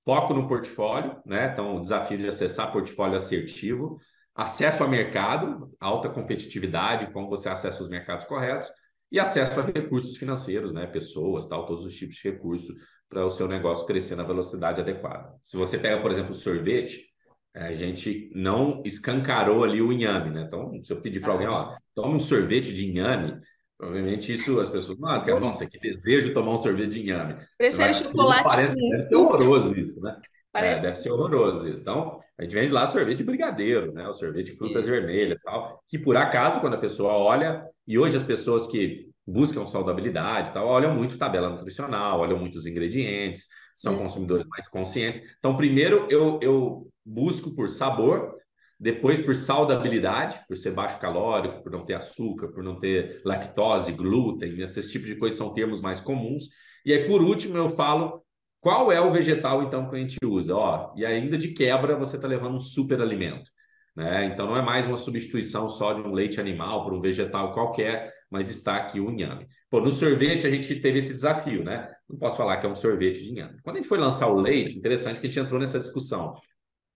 [0.04, 1.50] Foco no portfólio, né?
[1.52, 3.98] Então, o desafio de acessar portfólio assertivo,
[4.34, 8.70] acesso ao mercado, alta competitividade, como você acessa os mercados corretos,
[9.10, 10.86] e acesso a recursos financeiros, né?
[10.86, 12.74] Pessoas, tal, todos os tipos de recursos
[13.08, 15.32] para o seu negócio crescer na velocidade adequada.
[15.44, 17.06] Se você pega, por exemplo, o sorvete,
[17.54, 20.44] a gente não escancarou ali o inhame, né?
[20.46, 23.40] Então, se eu pedir para alguém, ó, tome um sorvete de inhame,
[23.78, 27.36] Provavelmente isso as pessoas, ah, cara, nossa, que desejo de tomar um sorvete de inhame.
[27.56, 28.42] Prefere chocolate.
[28.42, 30.20] Parece, deve ser horroroso isso, né?
[30.60, 30.80] Parece...
[30.80, 31.80] É, deve ser horroroso isso.
[31.80, 34.08] Então, a gente vende lá sorvete de brigadeiro, né?
[34.08, 34.90] O sorvete de frutas é.
[34.90, 35.82] vermelhas tal.
[35.88, 40.66] Que por acaso, quando a pessoa olha, e hoje as pessoas que buscam saudabilidade tal,
[40.66, 43.44] olham muito tabela nutricional, olham muito os ingredientes,
[43.76, 43.98] são é.
[43.98, 45.20] consumidores mais conscientes.
[45.38, 48.36] Então, primeiro eu, eu busco por sabor,
[48.78, 53.92] depois por saudabilidade, por ser baixo calórico, por não ter açúcar, por não ter lactose,
[53.92, 56.44] glúten, esses tipos de coisas são termos mais comuns.
[56.84, 58.22] E aí, por último, eu falo
[58.60, 60.54] qual é o vegetal, então, que a gente usa.
[60.54, 63.50] Ó, e ainda de quebra, você está levando um super alimento.
[63.96, 64.26] Né?
[64.26, 68.12] Então, não é mais uma substituição só de um leite animal por um vegetal qualquer,
[68.30, 69.46] mas está aqui o inhame.
[69.70, 71.90] Pô, no sorvete, a gente teve esse desafio, né?
[72.08, 73.60] Não posso falar que é um sorvete de inhame.
[73.62, 76.34] Quando a gente foi lançar o leite, interessante que a gente entrou nessa discussão.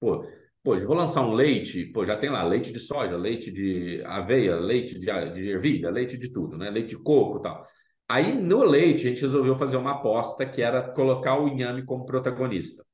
[0.00, 0.24] Pô,
[0.62, 4.54] Pô, vou lançar um leite, pô, já tem lá leite de soja, leite de aveia,
[4.60, 6.70] leite de, de ervilha, leite de tudo, né?
[6.70, 7.66] Leite de coco e tal.
[8.12, 12.04] Aí no leite a gente resolveu fazer uma aposta que era colocar o inhame como
[12.04, 12.84] protagonista.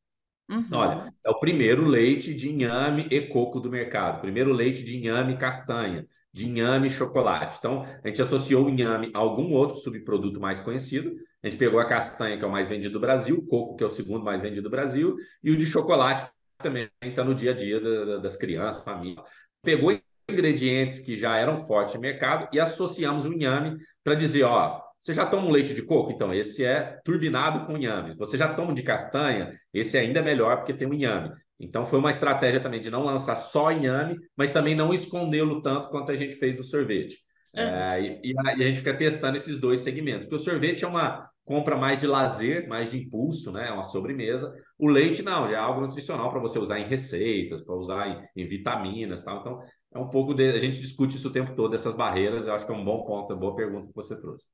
[0.49, 0.69] Uhum.
[0.71, 5.37] Olha, é o primeiro leite de inhame e coco do mercado, primeiro leite de inhame
[5.37, 7.57] castanha, de inhame chocolate.
[7.59, 11.17] Então, a gente associou o inhame a algum outro subproduto mais conhecido.
[11.43, 13.83] A gente pegou a castanha, que é o mais vendido do Brasil, o coco, que
[13.83, 17.51] é o segundo mais vendido do Brasil, e o de chocolate, também está no dia
[17.51, 17.81] a dia
[18.21, 19.21] das crianças, família.
[19.65, 19.99] Pegou
[20.31, 25.15] ingredientes que já eram fortes no mercado e associamos o inhame para dizer, ó, você
[25.15, 26.13] já toma um leite de coco?
[26.13, 28.15] Então, esse é turbinado com inhame.
[28.17, 29.59] Você já toma de castanha?
[29.73, 31.31] Esse ainda é melhor porque tem um inhame.
[31.61, 35.89] Então, foi uma estratégia também de não lançar só inhame, mas também não escondê-lo tanto
[35.89, 37.19] quanto a gente fez do sorvete.
[37.55, 37.63] Uhum.
[37.63, 40.25] É, e, e, a, e, a, gente fica testando esses dois segmentos.
[40.25, 43.69] Porque o sorvete é uma compra mais de lazer, mais de impulso, né?
[43.69, 44.55] É uma sobremesa.
[44.79, 48.43] O leite não, já é algo nutricional para você usar em receitas, para usar em,
[48.43, 49.41] em, vitaminas, tal.
[49.41, 49.63] Então,
[49.95, 52.47] é um pouco de a gente discute isso o tempo todo essas barreiras.
[52.47, 54.47] Eu acho que é um bom ponto, uma boa pergunta que você trouxe.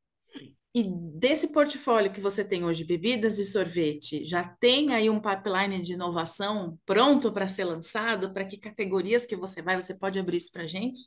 [0.77, 5.81] E desse portfólio que você tem hoje, bebidas e sorvete, já tem aí um pipeline
[5.81, 8.33] de inovação pronto para ser lançado?
[8.33, 9.81] Para que categorias que você vai?
[9.81, 11.01] Você pode abrir isso para a gente?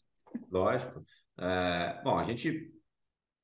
[0.50, 1.04] Lógico.
[1.38, 2.72] É, bom, a gente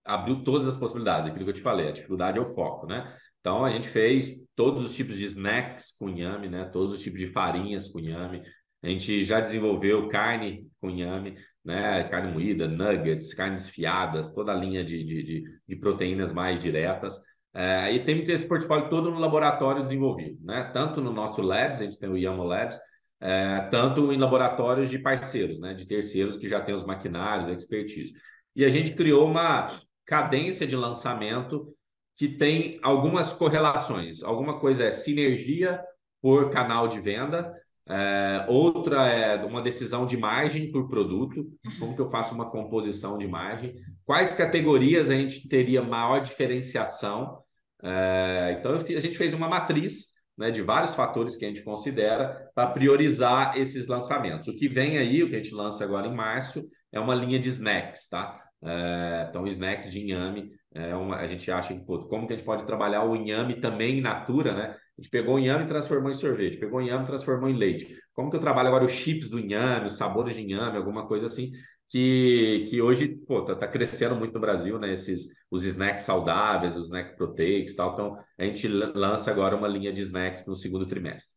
[0.06, 3.18] abriu todas as possibilidades, aquilo que eu te falei, a dificuldade é o foco, né?
[3.42, 6.64] Então a gente fez todos os tipos de snacks com inhame, né?
[6.66, 8.42] Todos os tipos de farinhas com inhame.
[8.84, 12.04] A gente já desenvolveu carne com inhame, né?
[12.10, 17.20] Carne moída, nuggets, carnes fiadas, toda a linha de, de, de, de proteínas mais diretas.
[17.56, 20.70] É, e tem esse portfólio todo no laboratório desenvolvido, né?
[20.74, 22.78] Tanto no nosso Labs, a gente tem o Yamo Labs,
[23.22, 25.74] é, tanto em laboratórios de parceiros, né?
[25.74, 28.14] De terceiros que já têm os maquinários, a expertise.
[28.56, 31.74] E a gente criou uma, cadência de lançamento
[32.18, 34.22] que tem algumas correlações.
[34.22, 35.82] Alguma coisa é sinergia
[36.22, 37.54] por canal de venda,
[37.88, 41.46] é, outra é uma decisão de margem por produto,
[41.80, 47.40] como que eu faço uma composição de margem, quais categorias a gente teria maior diferenciação.
[47.84, 52.50] É, então, a gente fez uma matriz né, de vários fatores que a gente considera
[52.56, 54.48] para priorizar esses lançamentos.
[54.48, 57.40] O que vem aí, o que a gente lança agora em março, é uma linha
[57.40, 58.40] de snacks, tá?
[58.64, 62.38] É, então, snacks de inhame, é uma, a gente acha que, pô, como que a
[62.38, 64.78] gente pode trabalhar o inhame também in natura, né?
[64.98, 67.56] A gente pegou o inhame e transformou em sorvete, pegou o inhame e transformou em
[67.56, 67.98] leite.
[68.14, 71.26] Como que eu trabalho agora os chips do inhame, os sabores de inhame, alguma coisa
[71.26, 71.52] assim,
[71.90, 74.94] que, que hoje, pô, tá, tá crescendo muito no Brasil, né?
[74.94, 77.94] Esses, os snacks saudáveis, os snack proteicos e tal.
[77.94, 81.32] Então, a gente lança agora uma linha de snacks no segundo trimestre.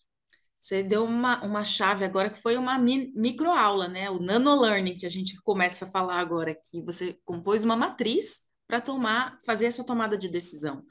[0.58, 4.10] Você deu uma, uma chave agora que foi uma microaula, né?
[4.10, 6.82] O nano-learning que a gente começa a falar agora aqui.
[6.82, 10.82] Você compôs uma matriz para tomar, fazer essa tomada de decisão.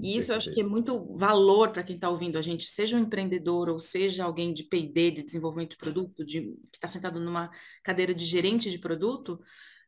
[0.00, 2.96] E isso eu acho que é muito valor para quem está ouvindo a gente, seja
[2.96, 7.20] um empreendedor ou seja alguém de P&D, de desenvolvimento de produto, de, que está sentado
[7.20, 7.50] numa
[7.82, 9.38] cadeira de gerente de produto,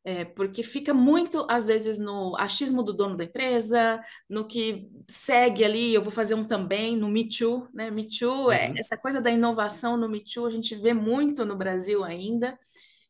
[0.07, 5.65] é, porque fica muito, às vezes, no achismo do dono da empresa, no que segue
[5.65, 7.91] ali, eu vou fazer um também, no Me Too, né?
[7.91, 8.77] Me Too, é, uhum.
[8.77, 12.59] é, essa coisa da inovação no Me Too, a gente vê muito no Brasil ainda,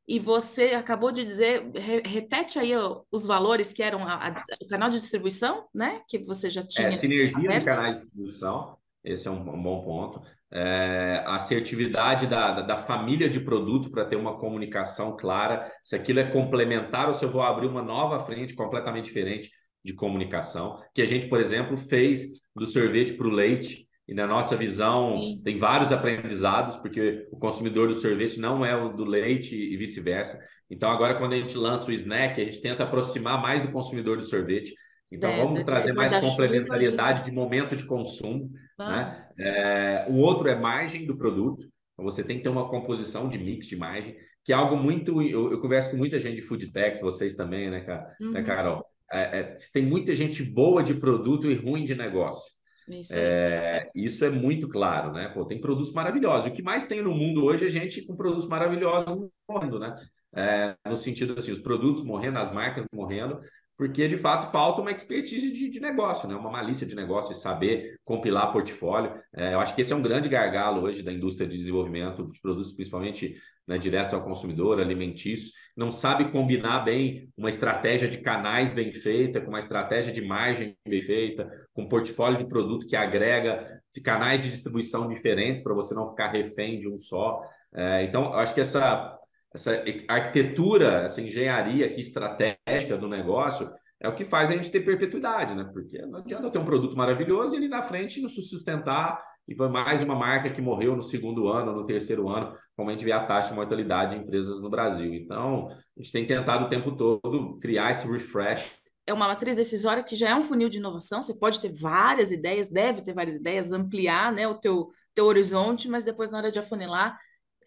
[0.06, 2.72] e você acabou de dizer, re, repete aí
[3.10, 6.00] os valores que eram a, a, o canal de distribuição, né?
[6.08, 6.88] Que você já tinha.
[6.88, 10.22] É, sinergia no canal de distribuição, esse é um, um bom ponto
[10.54, 15.96] é, a assertividade da, da, da, família de produto para ter uma comunicação clara, se
[15.96, 19.50] aquilo é complementar ou se eu vou abrir uma nova frente completamente diferente.
[19.84, 24.26] de comunicação, que a gente, por exemplo, fez do sorvete para o leite, e na
[24.26, 25.40] nossa visão Sim.
[25.42, 30.38] tem vários aprendizados, porque o consumidor do sorvete não é o do leite e vice-versa.
[30.70, 34.18] Então, agora, quando a gente lança o snack, a gente tenta aproximar mais do consumidor
[34.18, 34.74] do sorvete.
[35.10, 37.30] Então, é, vamos trazer mais complementariedade de...
[37.30, 37.34] de...
[37.34, 38.50] momento de consumo.
[38.78, 38.90] Ah.
[38.90, 39.28] Né?
[39.38, 41.66] É, o outro é margem do produto.
[41.92, 45.22] Então, você tem que ter uma composição de mix de margem, que é algo muito.
[45.22, 48.32] Eu, eu converso com muita gente de food techs, vocês também, né, né uhum.
[48.32, 48.84] né Carol?
[49.12, 52.53] É, é, tem muita gente boa de produto e ruim de negócio.
[52.88, 55.28] Isso é, isso é muito claro, né?
[55.28, 56.50] Pô, tem produtos maravilhosos.
[56.50, 59.94] O que mais tem no mundo hoje é gente com produtos maravilhosos morrendo, né?
[60.36, 63.40] É, no sentido assim, os produtos morrendo, as marcas morrendo,
[63.76, 66.34] porque de fato falta uma expertise de, de negócio, né?
[66.34, 69.12] uma malícia de negócio e saber compilar portfólio.
[69.34, 72.40] É, eu acho que esse é um grande gargalo hoje da indústria de desenvolvimento de
[72.40, 75.52] produtos, principalmente né, diretos ao consumidor, alimentícios.
[75.76, 80.76] Não sabe combinar bem uma estratégia de canais bem feita, com uma estratégia de margem
[80.86, 85.74] bem feita, com um portfólio de produto que agrega de canais de distribuição diferentes para
[85.74, 87.40] você não ficar refém de um só.
[87.74, 89.18] É, então, eu acho que essa
[89.54, 94.80] essa arquitetura, essa engenharia aqui estratégica do negócio é o que faz a gente ter
[94.80, 95.70] perpetuidade, né?
[95.72, 99.22] Porque não adianta eu ter um produto maravilhoso e ele na frente não se sustentar
[99.46, 102.92] e foi mais uma marca que morreu no segundo ano, no terceiro ano, como a
[102.92, 105.14] gente vê a taxa de mortalidade de empresas no Brasil.
[105.14, 108.74] Então, a gente tem tentado o tempo todo criar esse refresh.
[109.06, 112.32] É uma matriz decisória que já é um funil de inovação, você pode ter várias
[112.32, 116.50] ideias, deve ter várias ideias, ampliar né, o teu, teu horizonte, mas depois na hora
[116.50, 117.18] de afunilar,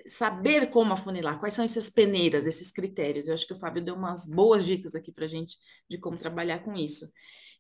[0.08, 3.28] saber como afunilar, quais são essas peneiras, esses critérios.
[3.28, 5.58] Eu acho que o Fábio deu umas boas dicas aqui para a gente
[5.90, 7.06] de como trabalhar com isso.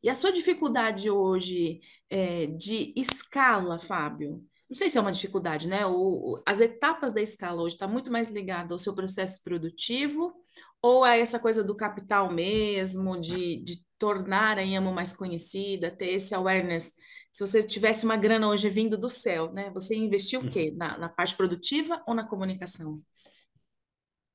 [0.01, 1.79] E a sua dificuldade hoje
[2.09, 4.43] é, de escala, Fábio?
[4.69, 5.85] Não sei se é uma dificuldade, né?
[5.85, 10.33] O, as etapas da escala hoje está muito mais ligada ao seu processo produtivo
[10.81, 16.09] ou a essa coisa do capital mesmo, de, de tornar a Yamo mais conhecida, ter
[16.11, 16.93] esse awareness
[17.31, 19.69] se você tivesse uma grana hoje vindo do céu, né?
[19.73, 20.69] Você investiu o quê?
[20.71, 20.77] Uhum.
[20.77, 23.01] Na, na parte produtiva ou na comunicação?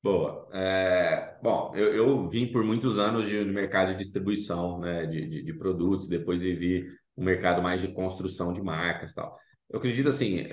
[0.01, 0.49] Boa.
[0.51, 5.29] É, bom, eu, eu, vim por muitos anos de, de mercado de distribuição né, de,
[5.29, 9.39] de, de, produtos, depois vivi um mercado mais de construção de marcas tal.
[9.69, 10.49] Eu acredito assim,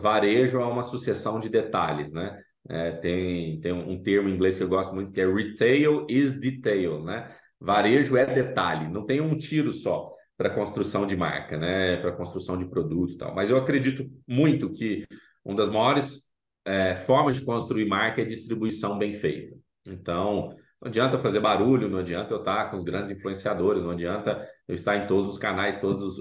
[0.00, 2.38] varejo é uma sucessão de detalhes, né?
[2.68, 6.38] É, tem, tem um termo em inglês que eu gosto muito que é retail is
[6.38, 7.34] detail, né?
[7.58, 11.96] Varejo é detalhe, não tem um tiro só para construção de marca, né?
[11.98, 13.34] Para construção de produto e tal.
[13.34, 15.06] Mas eu acredito muito que
[15.44, 16.24] uma das maiores
[16.64, 19.56] é, formas de construir marca é distribuição bem feita.
[19.86, 24.46] Então, não adianta fazer barulho, não adianta eu estar com os grandes influenciadores, não adianta
[24.66, 26.18] eu estar em todos os canais, todas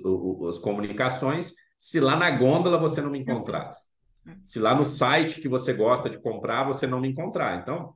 [0.47, 3.75] as comunicações, se lá na gôndola você não me encontrar.
[4.45, 7.59] Se lá no site que você gosta de comprar, você não me encontrar.
[7.61, 7.93] Então,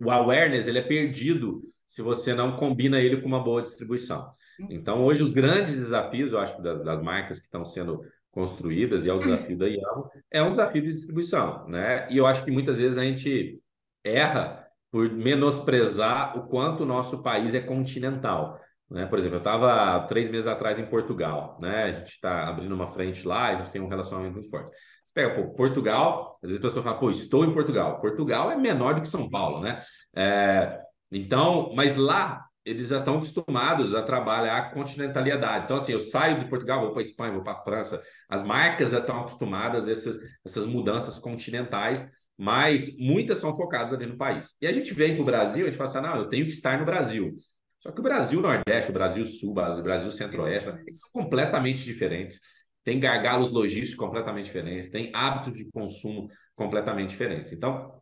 [0.00, 4.32] o awareness ele é perdido se você não combina ele com uma boa distribuição.
[4.70, 9.08] Então, hoje, os grandes desafios, eu acho, das, das marcas que estão sendo construídas, e
[9.08, 12.06] é o desafio da IAMO, é um desafio de distribuição, né?
[12.10, 13.60] E eu acho que muitas vezes a gente
[14.04, 18.60] erra por menosprezar o quanto o nosso país é continental.
[18.90, 19.04] Né?
[19.06, 21.84] Por exemplo, eu estava três meses atrás em Portugal, né?
[21.84, 24.70] A gente está abrindo uma frente lá, a gente tem um relacionamento muito forte.
[25.04, 28.00] Você pega, pô, Portugal, às vezes a pessoa fala, pô, estou em Portugal.
[28.00, 29.80] Portugal é menor do que São Paulo, né?
[30.14, 35.64] É, então, mas lá eles já estão acostumados a trabalhar a continentalidade.
[35.64, 38.02] Então, assim, eu saio de Portugal, vou para a Espanha, vou para a França.
[38.28, 42.04] As marcas já estão acostumadas a essas, essas mudanças continentais,
[42.36, 44.56] mas muitas são focadas ali no país.
[44.60, 46.52] E a gente vem para o Brasil, a gente fala assim, não, eu tenho que
[46.52, 47.36] estar no Brasil.
[47.78, 52.40] Só que o Brasil Nordeste, o Brasil Sul, o Brasil Centro-Oeste, são completamente diferentes.
[52.82, 57.52] Tem gargalos logísticos completamente diferentes, tem hábitos de consumo completamente diferentes.
[57.52, 57.92] Então,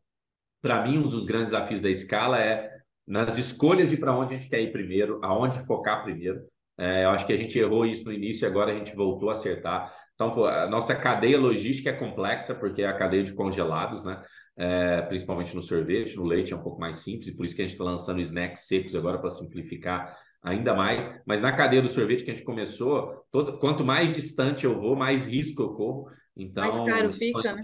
[0.62, 2.73] para mim, um dos grandes desafios da escala é
[3.06, 6.40] nas escolhas de para onde a gente quer ir primeiro, aonde focar primeiro.
[6.76, 9.28] É, eu acho que a gente errou isso no início e agora a gente voltou
[9.28, 9.92] a acertar.
[10.14, 14.22] Então, a nossa cadeia logística é complexa, porque é a cadeia de congelados, né?
[14.56, 17.62] É, principalmente no sorvete, no leite é um pouco mais simples, e por isso que
[17.62, 21.12] a gente está lançando snacks secos agora para simplificar ainda mais.
[21.26, 24.94] Mas na cadeia do sorvete que a gente começou, todo, quanto mais distante eu vou,
[24.94, 26.08] mais risco eu corro.
[26.36, 27.62] Então, mais caro fica, né?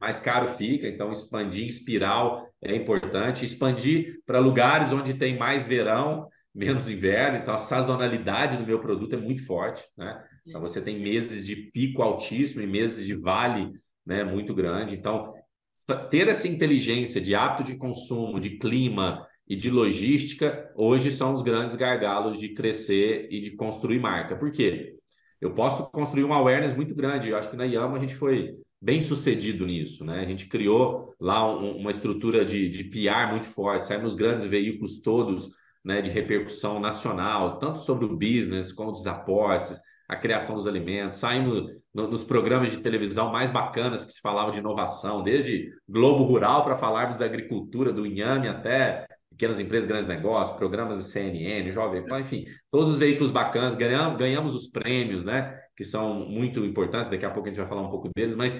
[0.00, 0.88] mais caro fica.
[0.88, 3.44] Então, expandir em espiral é importante.
[3.44, 7.38] Expandir para lugares onde tem mais verão, menos inverno.
[7.38, 9.84] Então, a sazonalidade do meu produto é muito forte.
[9.96, 10.22] Né?
[10.46, 13.72] Então, você tem meses de pico altíssimo e meses de vale
[14.04, 14.94] né, muito grande.
[14.94, 15.34] Então,
[16.10, 21.42] ter essa inteligência de hábito de consumo, de clima e de logística, hoje são os
[21.42, 24.36] grandes gargalos de crescer e de construir marca.
[24.36, 24.96] Por quê?
[25.40, 27.28] Eu posso construir uma awareness muito grande.
[27.28, 30.20] Eu acho que na Yama a gente foi bem sucedido nisso, né?
[30.20, 34.46] A gente criou lá um, uma estrutura de, de PR muito forte, saiu nos grandes
[34.46, 35.50] veículos todos
[35.84, 41.18] né, de repercussão nacional, tanto sobre o business, como os aportes, a criação dos alimentos,
[41.18, 46.24] saímos no, nos programas de televisão mais bacanas que se falavam de inovação, desde Globo
[46.24, 51.70] Rural para falarmos da agricultura, do inhame até pequenas empresas, grandes negócios, programas de CNN,
[51.70, 56.62] Jovem Pan, enfim, todos os veículos bacanas, ganhamos, ganhamos os prêmios, né, que são muito
[56.62, 58.54] importantes, daqui a pouco a gente vai falar um pouco deles, mas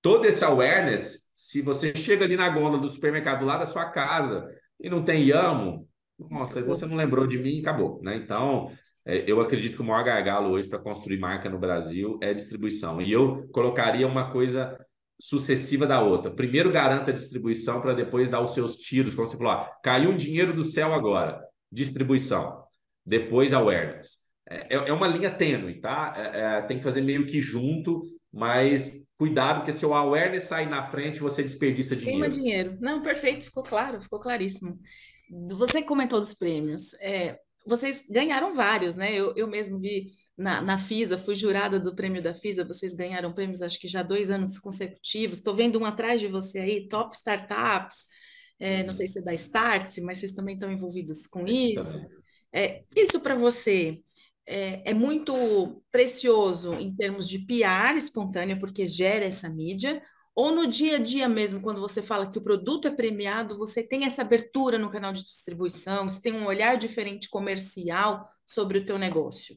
[0.00, 4.48] todo esse awareness, se você chega ali na gôndola do supermercado lá da sua casa
[4.78, 5.88] e não tem Yamo,
[6.30, 8.14] nossa, você não lembrou de mim, acabou, né?
[8.14, 8.70] Então,
[9.04, 13.02] é, eu acredito que o maior gargalo hoje para construir marca no Brasil é distribuição.
[13.02, 14.78] E eu colocaria uma coisa
[15.20, 16.30] sucessiva da outra.
[16.30, 20.10] Primeiro garanta a distribuição para depois dar os seus tiros, como você falou, ah, caiu
[20.10, 22.62] um dinheiro do céu agora, distribuição.
[23.04, 24.19] Depois awareness.
[24.50, 26.12] É, é, é uma linha tênue, tá?
[26.16, 30.68] É, é, tem que fazer meio que junto, mas cuidado, porque se o awareness sair
[30.68, 32.20] na frente, você desperdiça dinheiro.
[32.20, 32.78] Queima dinheiro.
[32.80, 34.78] Não, perfeito, ficou claro, ficou claríssimo.
[35.50, 36.94] Você comentou dos prêmios.
[36.94, 39.14] É, vocês ganharam vários, né?
[39.14, 43.32] Eu, eu mesmo vi na, na FISA, fui jurada do prêmio da FISA, vocês ganharam
[43.32, 45.38] prêmios acho que já dois anos consecutivos.
[45.38, 48.06] Estou vendo um atrás de você aí, Top Startups.
[48.58, 52.04] É, não sei se é da Start, mas vocês também estão envolvidos com isso.
[52.52, 54.00] É, isso para você
[54.50, 60.02] é, é, muito precioso em termos de PR espontâneo, porque gera essa mídia,
[60.34, 63.80] ou no dia a dia mesmo, quando você fala que o produto é premiado, você
[63.80, 68.84] tem essa abertura no canal de distribuição, você tem um olhar diferente comercial sobre o
[68.84, 69.54] teu negócio?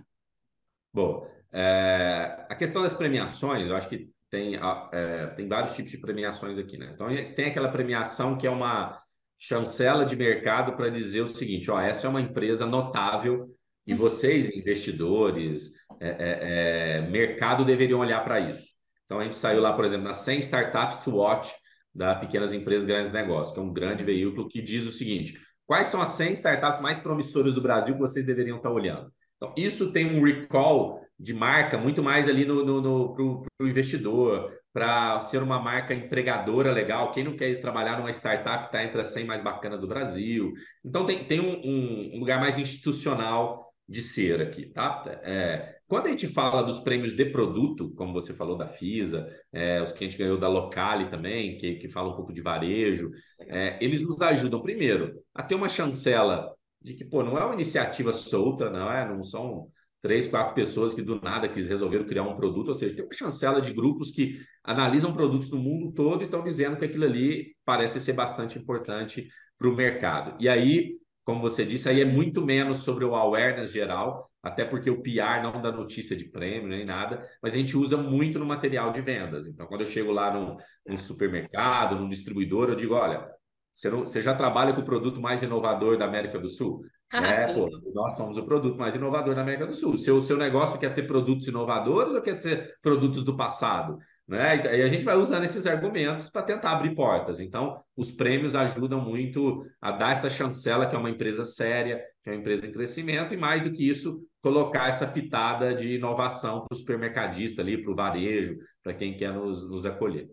[0.94, 4.60] Bom, é, a questão das premiações, eu acho que tem,
[4.92, 6.92] é, tem vários tipos de premiações aqui, né?
[6.94, 9.02] Então, tem aquela premiação que é uma
[9.40, 13.50] chancela de mercado para dizer o seguinte, ó, essa é uma empresa notável
[13.86, 18.68] e vocês, investidores, é, é, é mercado, deveriam olhar para isso.
[19.06, 21.54] Então, a gente saiu lá, por exemplo, nas 100 Startups to Watch
[21.94, 25.88] da Pequenas Empresas Grandes Negócios, que é um grande veículo que diz o seguinte: quais
[25.88, 29.12] são as 100 startups mais promissoras do Brasil que vocês deveriam estar olhando?
[29.38, 33.68] Então, isso tem um recall de marca muito mais ali no, no, no para o
[33.68, 37.12] investidor, para ser uma marca empregadora legal.
[37.12, 40.54] Quem não quer trabalhar numa startup está entre as 100 mais bacanas do Brasil.
[40.84, 45.04] Então, tem, tem um, um lugar mais institucional de ser aqui, tá?
[45.24, 49.82] É, quando a gente fala dos prêmios de produto, como você falou da FISA, é,
[49.82, 53.12] os que a gente ganhou da Locale também, que, que fala um pouco de varejo,
[53.40, 57.54] é, eles nos ajudam, primeiro, a ter uma chancela de que, pô, não é uma
[57.54, 59.08] iniciativa solta, não é?
[59.08, 59.68] Não são
[60.02, 63.14] três, quatro pessoas que do nada quis resolveram criar um produto, ou seja, tem uma
[63.14, 67.56] chancela de grupos que analisam produtos no mundo todo e estão dizendo que aquilo ali
[67.64, 70.36] parece ser bastante importante para o mercado.
[70.42, 74.90] E aí, como você disse, aí é muito menos sobre o awareness geral, até porque
[74.90, 78.46] o PR não dá notícia de prêmio nem nada, mas a gente usa muito no
[78.46, 79.48] material de vendas.
[79.48, 83.26] Então, quando eu chego lá num, num supermercado, num distribuidor, eu digo: olha,
[83.74, 86.82] você, não, você já trabalha com o produto mais inovador da América do Sul?
[87.12, 89.94] é, pô, nós somos o produto mais inovador da América do Sul.
[89.94, 93.98] O seu, seu negócio quer ter produtos inovadores ou quer ter produtos do passado?
[94.28, 94.78] Né?
[94.78, 97.40] E a gente vai usando esses argumentos para tentar abrir portas.
[97.40, 102.30] Então, os prêmios ajudam muito a dar essa chancela que é uma empresa séria, que
[102.30, 106.66] é uma empresa em crescimento, e mais do que isso, colocar essa pitada de inovação
[106.66, 110.30] para o supermercadista ali, para o varejo, para quem quer nos, nos acolher.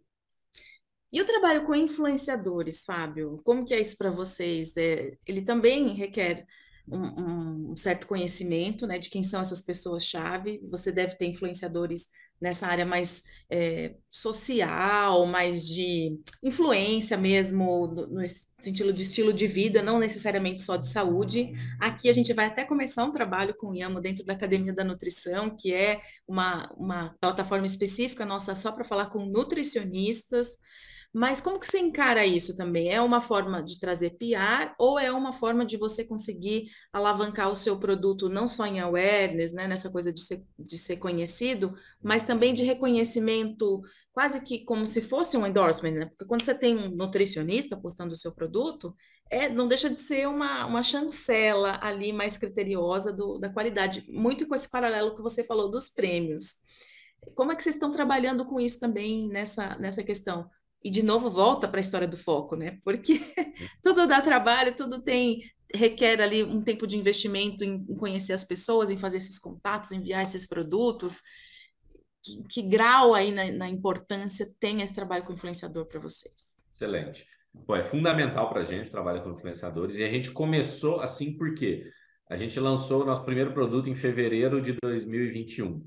[1.13, 4.77] E o trabalho com influenciadores, Fábio, como que é isso para vocês?
[4.77, 6.47] É, ele também requer
[6.87, 10.61] um, um, certo conhecimento, né, de quem são essas pessoas-chave.
[10.69, 12.09] Você deve ter influenciadores
[12.41, 18.25] nessa área mais é, social, mais de influência mesmo, no, no,
[18.59, 21.53] sentido de estilo de vida, não necessariamente só de saúde.
[21.81, 24.85] Aqui a gente vai até começar um trabalho com o IAMO dentro da Academia da
[24.85, 30.57] Nutrição, que é uma, uma plataforma específica nossa só para falar com nutricionistas,
[31.13, 32.93] mas como que você encara isso também?
[32.93, 37.57] É uma forma de trazer PR ou é uma forma de você conseguir alavancar o
[37.57, 42.23] seu produto não só em awareness, né, nessa coisa de ser, de ser conhecido, mas
[42.23, 46.07] também de reconhecimento, quase que como se fosse um endorsement, né?
[46.07, 48.95] Porque quando você tem um nutricionista postando o seu produto,
[49.29, 54.47] é, não deixa de ser uma, uma chancela ali mais criteriosa do, da qualidade, muito
[54.47, 56.57] com esse paralelo que você falou dos prêmios.
[57.35, 60.49] Como é que vocês estão trabalhando com isso também nessa, nessa questão?
[60.83, 62.79] E de novo volta para a história do foco, né?
[62.83, 63.15] Porque
[63.83, 65.43] tudo dá trabalho, tudo tem
[65.75, 69.93] requer ali um tempo de investimento em, em conhecer as pessoas, em fazer esses contatos,
[69.93, 71.23] enviar esses produtos.
[72.23, 76.57] Que, que grau aí na, na, importância tem esse trabalho com influenciador para vocês?
[76.75, 77.27] Excelente.
[77.67, 81.91] Pô, é fundamental para a gente trabalhar com influenciadores e a gente começou assim porque
[82.29, 85.83] a gente lançou o nosso primeiro produto em fevereiro de 2021.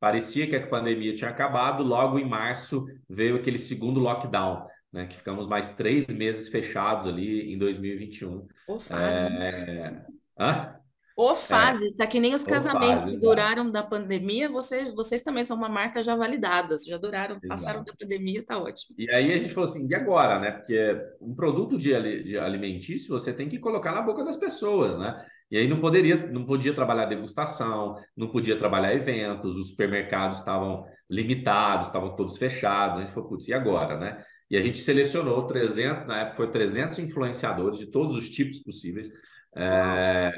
[0.00, 5.06] Parecia que a pandemia tinha acabado, logo em março veio aquele segundo lockdown, né?
[5.06, 8.48] Que ficamos mais três meses fechados ali em 2021.
[8.66, 10.02] Pô, é,
[10.38, 10.80] Hã?
[11.20, 15.20] Ou fase, é, tá que nem os casamentos fase, que duraram da pandemia, vocês, vocês
[15.20, 17.48] também são uma marca já validada, já duraram, exato.
[17.48, 18.96] passaram da pandemia, tá ótimo.
[18.96, 20.52] E aí a gente falou assim, e agora, né?
[20.52, 25.26] Porque um produto de, de alimentício você tem que colocar na boca das pessoas, né?
[25.50, 30.86] E aí não poderia, não podia trabalhar degustação, não podia trabalhar eventos, os supermercados estavam
[31.08, 32.98] limitados, estavam todos fechados.
[32.98, 34.24] A gente falou, putz, e agora, né?
[34.48, 39.10] E a gente selecionou 300, na época foi 300 influenciadores de todos os tipos possíveis.
[39.56, 40.30] É,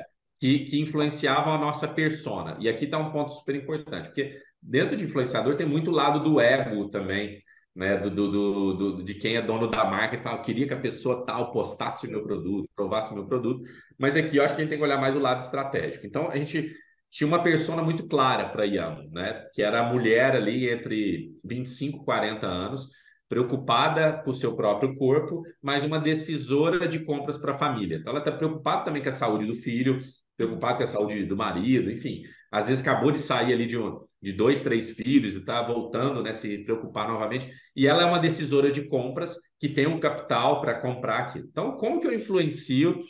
[0.42, 2.56] que, que influenciavam a nossa persona.
[2.58, 6.40] E aqui está um ponto super importante, porque dentro de influenciador tem muito lado do
[6.40, 7.40] ego também,
[7.74, 7.96] né?
[7.96, 10.80] Do, do, do, de quem é dono da marca e fala, eu queria que a
[10.80, 13.62] pessoa tal postasse o meu produto, provasse o meu produto.
[13.98, 16.06] Mas aqui eu acho que a gente tem que olhar mais o lado estratégico.
[16.06, 16.74] Então, a gente
[17.10, 19.46] tinha uma persona muito clara para a Yamo, né?
[19.54, 22.88] Que era a mulher ali entre 25 e 40 anos,
[23.28, 27.96] preocupada com o seu próprio corpo, mas uma decisora de compras para a família.
[27.96, 29.98] Então, ela está preocupada também com a saúde do filho,
[30.36, 32.22] preocupado com a saúde do marido, enfim.
[32.50, 36.22] Às vezes acabou de sair ali de, um, de dois, três filhos e está voltando,
[36.22, 37.52] né, se preocupar novamente.
[37.74, 41.46] E ela é uma decisora de compras que tem um capital para comprar aquilo.
[41.50, 43.02] Então, como que eu influencio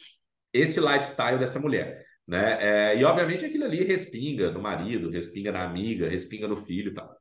[0.53, 2.05] esse lifestyle dessa mulher?
[2.27, 2.93] Né?
[2.93, 6.95] É, e, obviamente, aquilo ali respinga no marido, respinga na amiga, respinga no filho e
[6.95, 7.15] tal.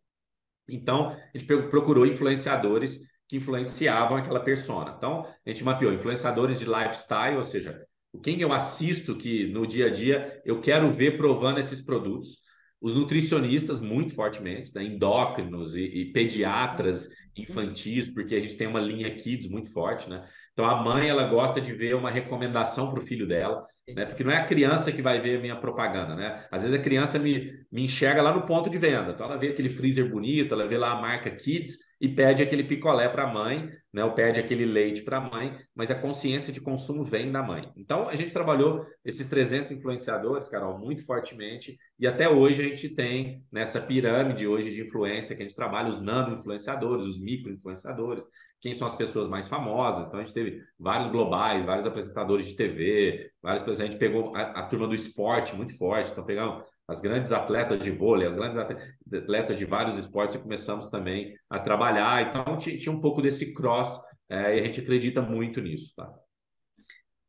[0.69, 4.93] Então, a gente procurou influenciadores que influenciavam aquela persona.
[4.97, 7.85] Então, a gente mapeou influenciadores de lifestyle, ou seja,
[8.23, 12.39] quem eu assisto que no dia a dia eu quero ver provando esses produtos.
[12.82, 14.84] Os nutricionistas, muito fortemente, né?
[14.84, 17.07] endócrinos e, e pediatras
[17.38, 20.27] infantis, porque a gente tem uma linha kids muito forte, né?
[20.51, 24.05] Então a mãe ela gosta de ver uma recomendação para o filho dela, né?
[24.05, 26.45] Porque não é a criança que vai ver a minha propaganda, né?
[26.51, 29.11] Às vezes a criança me, me enxerga lá no ponto de venda.
[29.11, 32.64] Então ela vê aquele freezer bonito, ela vê lá a marca Kids e pede aquele
[32.64, 34.04] picolé para a mãe, né?
[34.04, 37.72] Ou pede aquele leite para a mãe, mas a consciência de consumo vem da mãe.
[37.78, 42.89] Então a gente trabalhou esses 300 influenciadores, Carol, muito fortemente, e até hoje a gente
[42.89, 47.54] tem nessa pirâmide hoje de influência que a gente trabalha os nano influenciadores, os micro
[47.54, 48.24] influenciadores,
[48.60, 50.08] quem são as pessoas mais famosas.
[50.08, 53.82] Então a gente teve vários globais, vários apresentadores de TV, várias pessoas.
[53.82, 57.79] A gente pegou a, a turma do esporte muito forte, então pegamos as grandes atletas
[57.79, 62.29] de vôlei, as grandes atletas de vários esportes, e começamos também a trabalhar.
[62.29, 65.93] Então, tinha um pouco desse cross, é, e a gente acredita muito nisso.
[65.95, 66.13] Tá?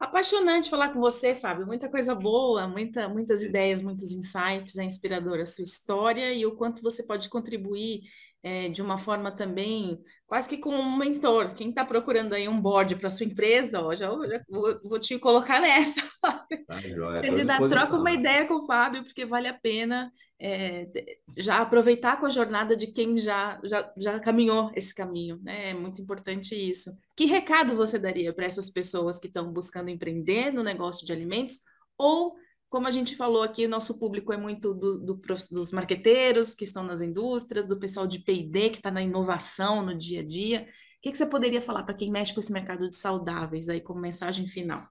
[0.02, 1.64] Apaixonante falar com você, Fábio.
[1.64, 4.76] Muita coisa boa, muita, muitas ideias, muitos insights.
[4.76, 8.02] É inspiradora a sua história e o quanto você pode contribuir
[8.42, 11.54] é, de uma forma também quase que como um mentor.
[11.54, 15.18] Quem está procurando aí um board para sua empresa, ó, já, já vou, vou, te
[15.18, 16.00] colocar nessa.
[16.20, 16.46] Tá,
[17.22, 20.88] Candidato, troca uma ideia com o Fábio, porque vale a pena é,
[21.36, 25.38] já aproveitar com a jornada de quem já, já, já caminhou esse caminho.
[25.42, 25.70] Né?
[25.70, 26.90] É muito importante isso.
[27.16, 31.60] Que recado você daria para essas pessoas que estão buscando empreender no negócio de alimentos
[31.96, 32.34] ou
[32.72, 35.20] como a gente falou aqui, nosso público é muito do, do,
[35.50, 39.94] dos marqueteiros que estão nas indústrias, do pessoal de P&D que está na inovação no
[39.94, 40.62] dia a dia.
[40.62, 40.66] O
[41.02, 44.00] que, que você poderia falar para quem mexe com esse mercado de saudáveis aí como
[44.00, 44.88] mensagem final?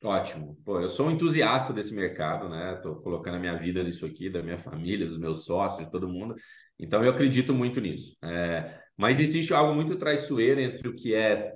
[0.00, 0.56] Ótimo.
[0.64, 2.74] Pô, eu sou um entusiasta desse mercado, né?
[2.74, 6.08] Estou colocando a minha vida nisso aqui, da minha família, dos meus sócios, de todo
[6.08, 6.36] mundo.
[6.78, 8.16] Então eu acredito muito nisso.
[8.22, 8.78] É...
[8.96, 11.52] Mas existe algo muito traiçoeiro entre o que é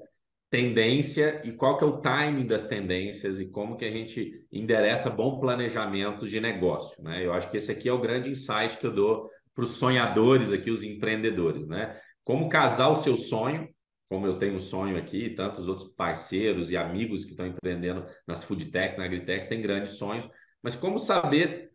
[0.50, 5.08] tendência e qual que é o timing das tendências e como que a gente endereça
[5.08, 7.24] bom planejamento de negócio, né?
[7.24, 10.50] Eu acho que esse aqui é o grande insight que eu dou para os sonhadores
[10.50, 11.96] aqui, os empreendedores, né?
[12.24, 13.68] Como casar o seu sonho,
[14.08, 18.42] como eu tenho um sonho aqui, tantos outros parceiros e amigos que estão empreendendo nas
[18.42, 20.28] food techs, na agritechs, têm grandes sonhos,
[20.60, 21.70] mas como saber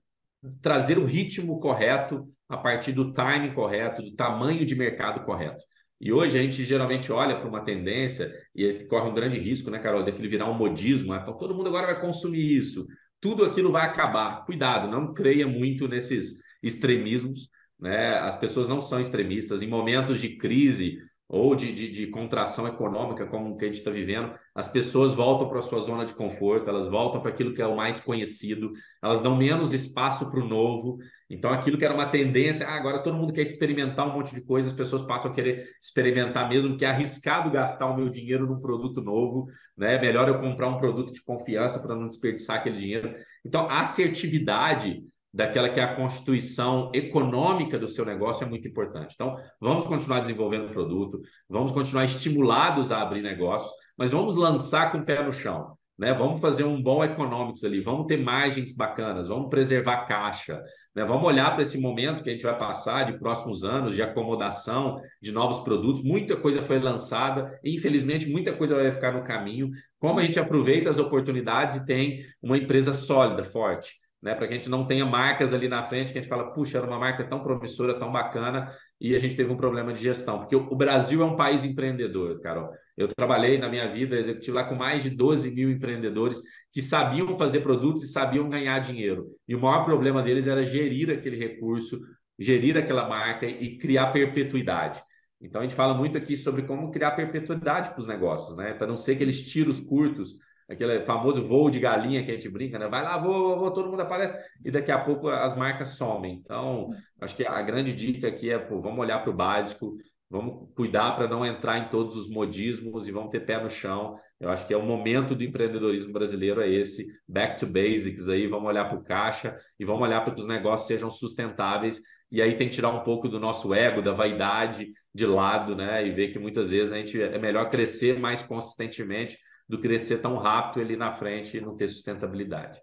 [0.61, 5.63] trazer o ritmo correto a partir do timing correto, do tamanho de mercado correto.
[5.99, 9.79] E hoje a gente geralmente olha para uma tendência e corre um grande risco, né,
[9.79, 11.13] Carol, daquele virar um modismo.
[11.13, 11.19] Né?
[11.21, 12.85] Então todo mundo agora vai consumir isso.
[13.21, 14.45] Tudo aquilo vai acabar.
[14.45, 17.49] Cuidado, não creia muito nesses extremismos.
[17.79, 18.17] Né?
[18.19, 19.61] As pessoas não são extremistas.
[19.61, 23.89] Em momentos de crise, ou de, de, de, contração econômica, como que a gente está
[23.89, 27.61] vivendo, as pessoas voltam para a sua zona de conforto, elas voltam para aquilo que
[27.61, 28.71] é o mais conhecido,
[29.03, 30.97] elas dão menos espaço para o novo.
[31.27, 34.41] Então, aquilo que era uma tendência, ah, agora todo mundo quer experimentar um monte de
[34.41, 38.45] coisa, as pessoas passam a querer experimentar mesmo, que é arriscado gastar o meu dinheiro
[38.45, 39.99] num produto novo, né?
[39.99, 43.15] Melhor eu comprar um produto de confiança para não desperdiçar aquele dinheiro.
[43.43, 45.03] Então, assertividade
[45.35, 49.13] daquela que é a constituição econômica do seu negócio é muito importante.
[49.15, 54.93] Então, vamos continuar desenvolvendo o produto, vamos continuar estimulados a abrir negócios, mas vamos lançar
[54.93, 55.77] com o pé no chão.
[55.99, 56.13] né?
[56.13, 60.61] Vamos fazer um bom economics ali, vamos ter margens bacanas, vamos preservar caixa,
[60.95, 61.03] né?
[61.03, 65.01] Vamos olhar para esse momento que a gente vai passar de próximos anos de acomodação
[65.21, 66.01] de novos produtos.
[66.01, 69.69] Muita coisa foi lançada, e, infelizmente muita coisa vai ficar no caminho.
[69.99, 74.33] Como a gente aproveita as oportunidades e tem uma empresa sólida, forte né?
[74.33, 76.79] Para que a gente não tenha marcas ali na frente que a gente fala, puxa,
[76.79, 80.39] era uma marca tão promissora, tão bacana, e a gente teve um problema de gestão.
[80.39, 82.71] Porque o Brasil é um país empreendedor, Carol.
[82.97, 86.41] Eu trabalhei na minha vida executiva lá com mais de 12 mil empreendedores
[86.73, 89.27] que sabiam fazer produtos e sabiam ganhar dinheiro.
[89.47, 92.01] E o maior problema deles era gerir aquele recurso,
[92.39, 95.03] gerir aquela marca e criar perpetuidade.
[95.39, 98.73] Então a gente fala muito aqui sobre como criar perpetuidade para os negócios, né?
[98.73, 100.35] Para não ser aqueles tiros curtos
[100.69, 102.87] aquele famoso voo de galinha que a gente brinca, né?
[102.87, 106.41] Vai lá, vou, vou, todo mundo aparece e daqui a pouco as marcas somem.
[106.43, 106.89] Então,
[107.21, 109.95] acho que a grande dica aqui é, pô, vamos olhar para o básico,
[110.29, 114.17] vamos cuidar para não entrar em todos os modismos e vamos ter pé no chão.
[114.39, 118.47] Eu acho que é o momento do empreendedorismo brasileiro é esse, back to basics aí,
[118.47, 122.01] vamos olhar para o caixa e vamos olhar para que os negócios sejam sustentáveis
[122.31, 126.05] e aí tem que tirar um pouco do nosso ego, da vaidade de lado, né?
[126.05, 129.37] E ver que muitas vezes a gente é melhor crescer mais consistentemente
[129.67, 132.79] do crescer tão rápido ali na frente e não ter sustentabilidade.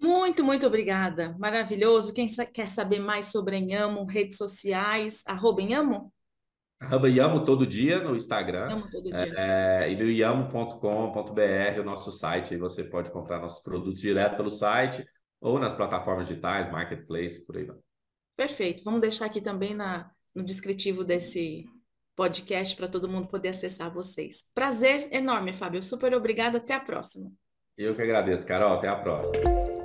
[0.00, 1.36] Muito, muito obrigada.
[1.38, 2.12] Maravilhoso.
[2.12, 6.12] Quem quer saber mais sobre Enhamo, redes sociais, arroba Enhamo?
[6.80, 8.82] Arroba Iamo todo dia no Instagram.
[8.90, 9.14] todo dia.
[9.14, 10.10] É, e no
[11.80, 12.54] o nosso site.
[12.54, 15.06] Aí você pode comprar nossos produtos direto pelo site
[15.40, 17.76] ou nas plataformas digitais, marketplace, por aí vai.
[18.36, 18.82] Perfeito.
[18.82, 21.64] Vamos deixar aqui também na, no descritivo desse,
[22.16, 24.50] podcast para todo mundo poder acessar vocês.
[24.54, 25.82] Prazer enorme, Fábio.
[25.82, 26.58] Super obrigada.
[26.58, 27.32] Até a próxima.
[27.76, 28.74] Eu que agradeço, Carol.
[28.74, 29.81] Até a próxima.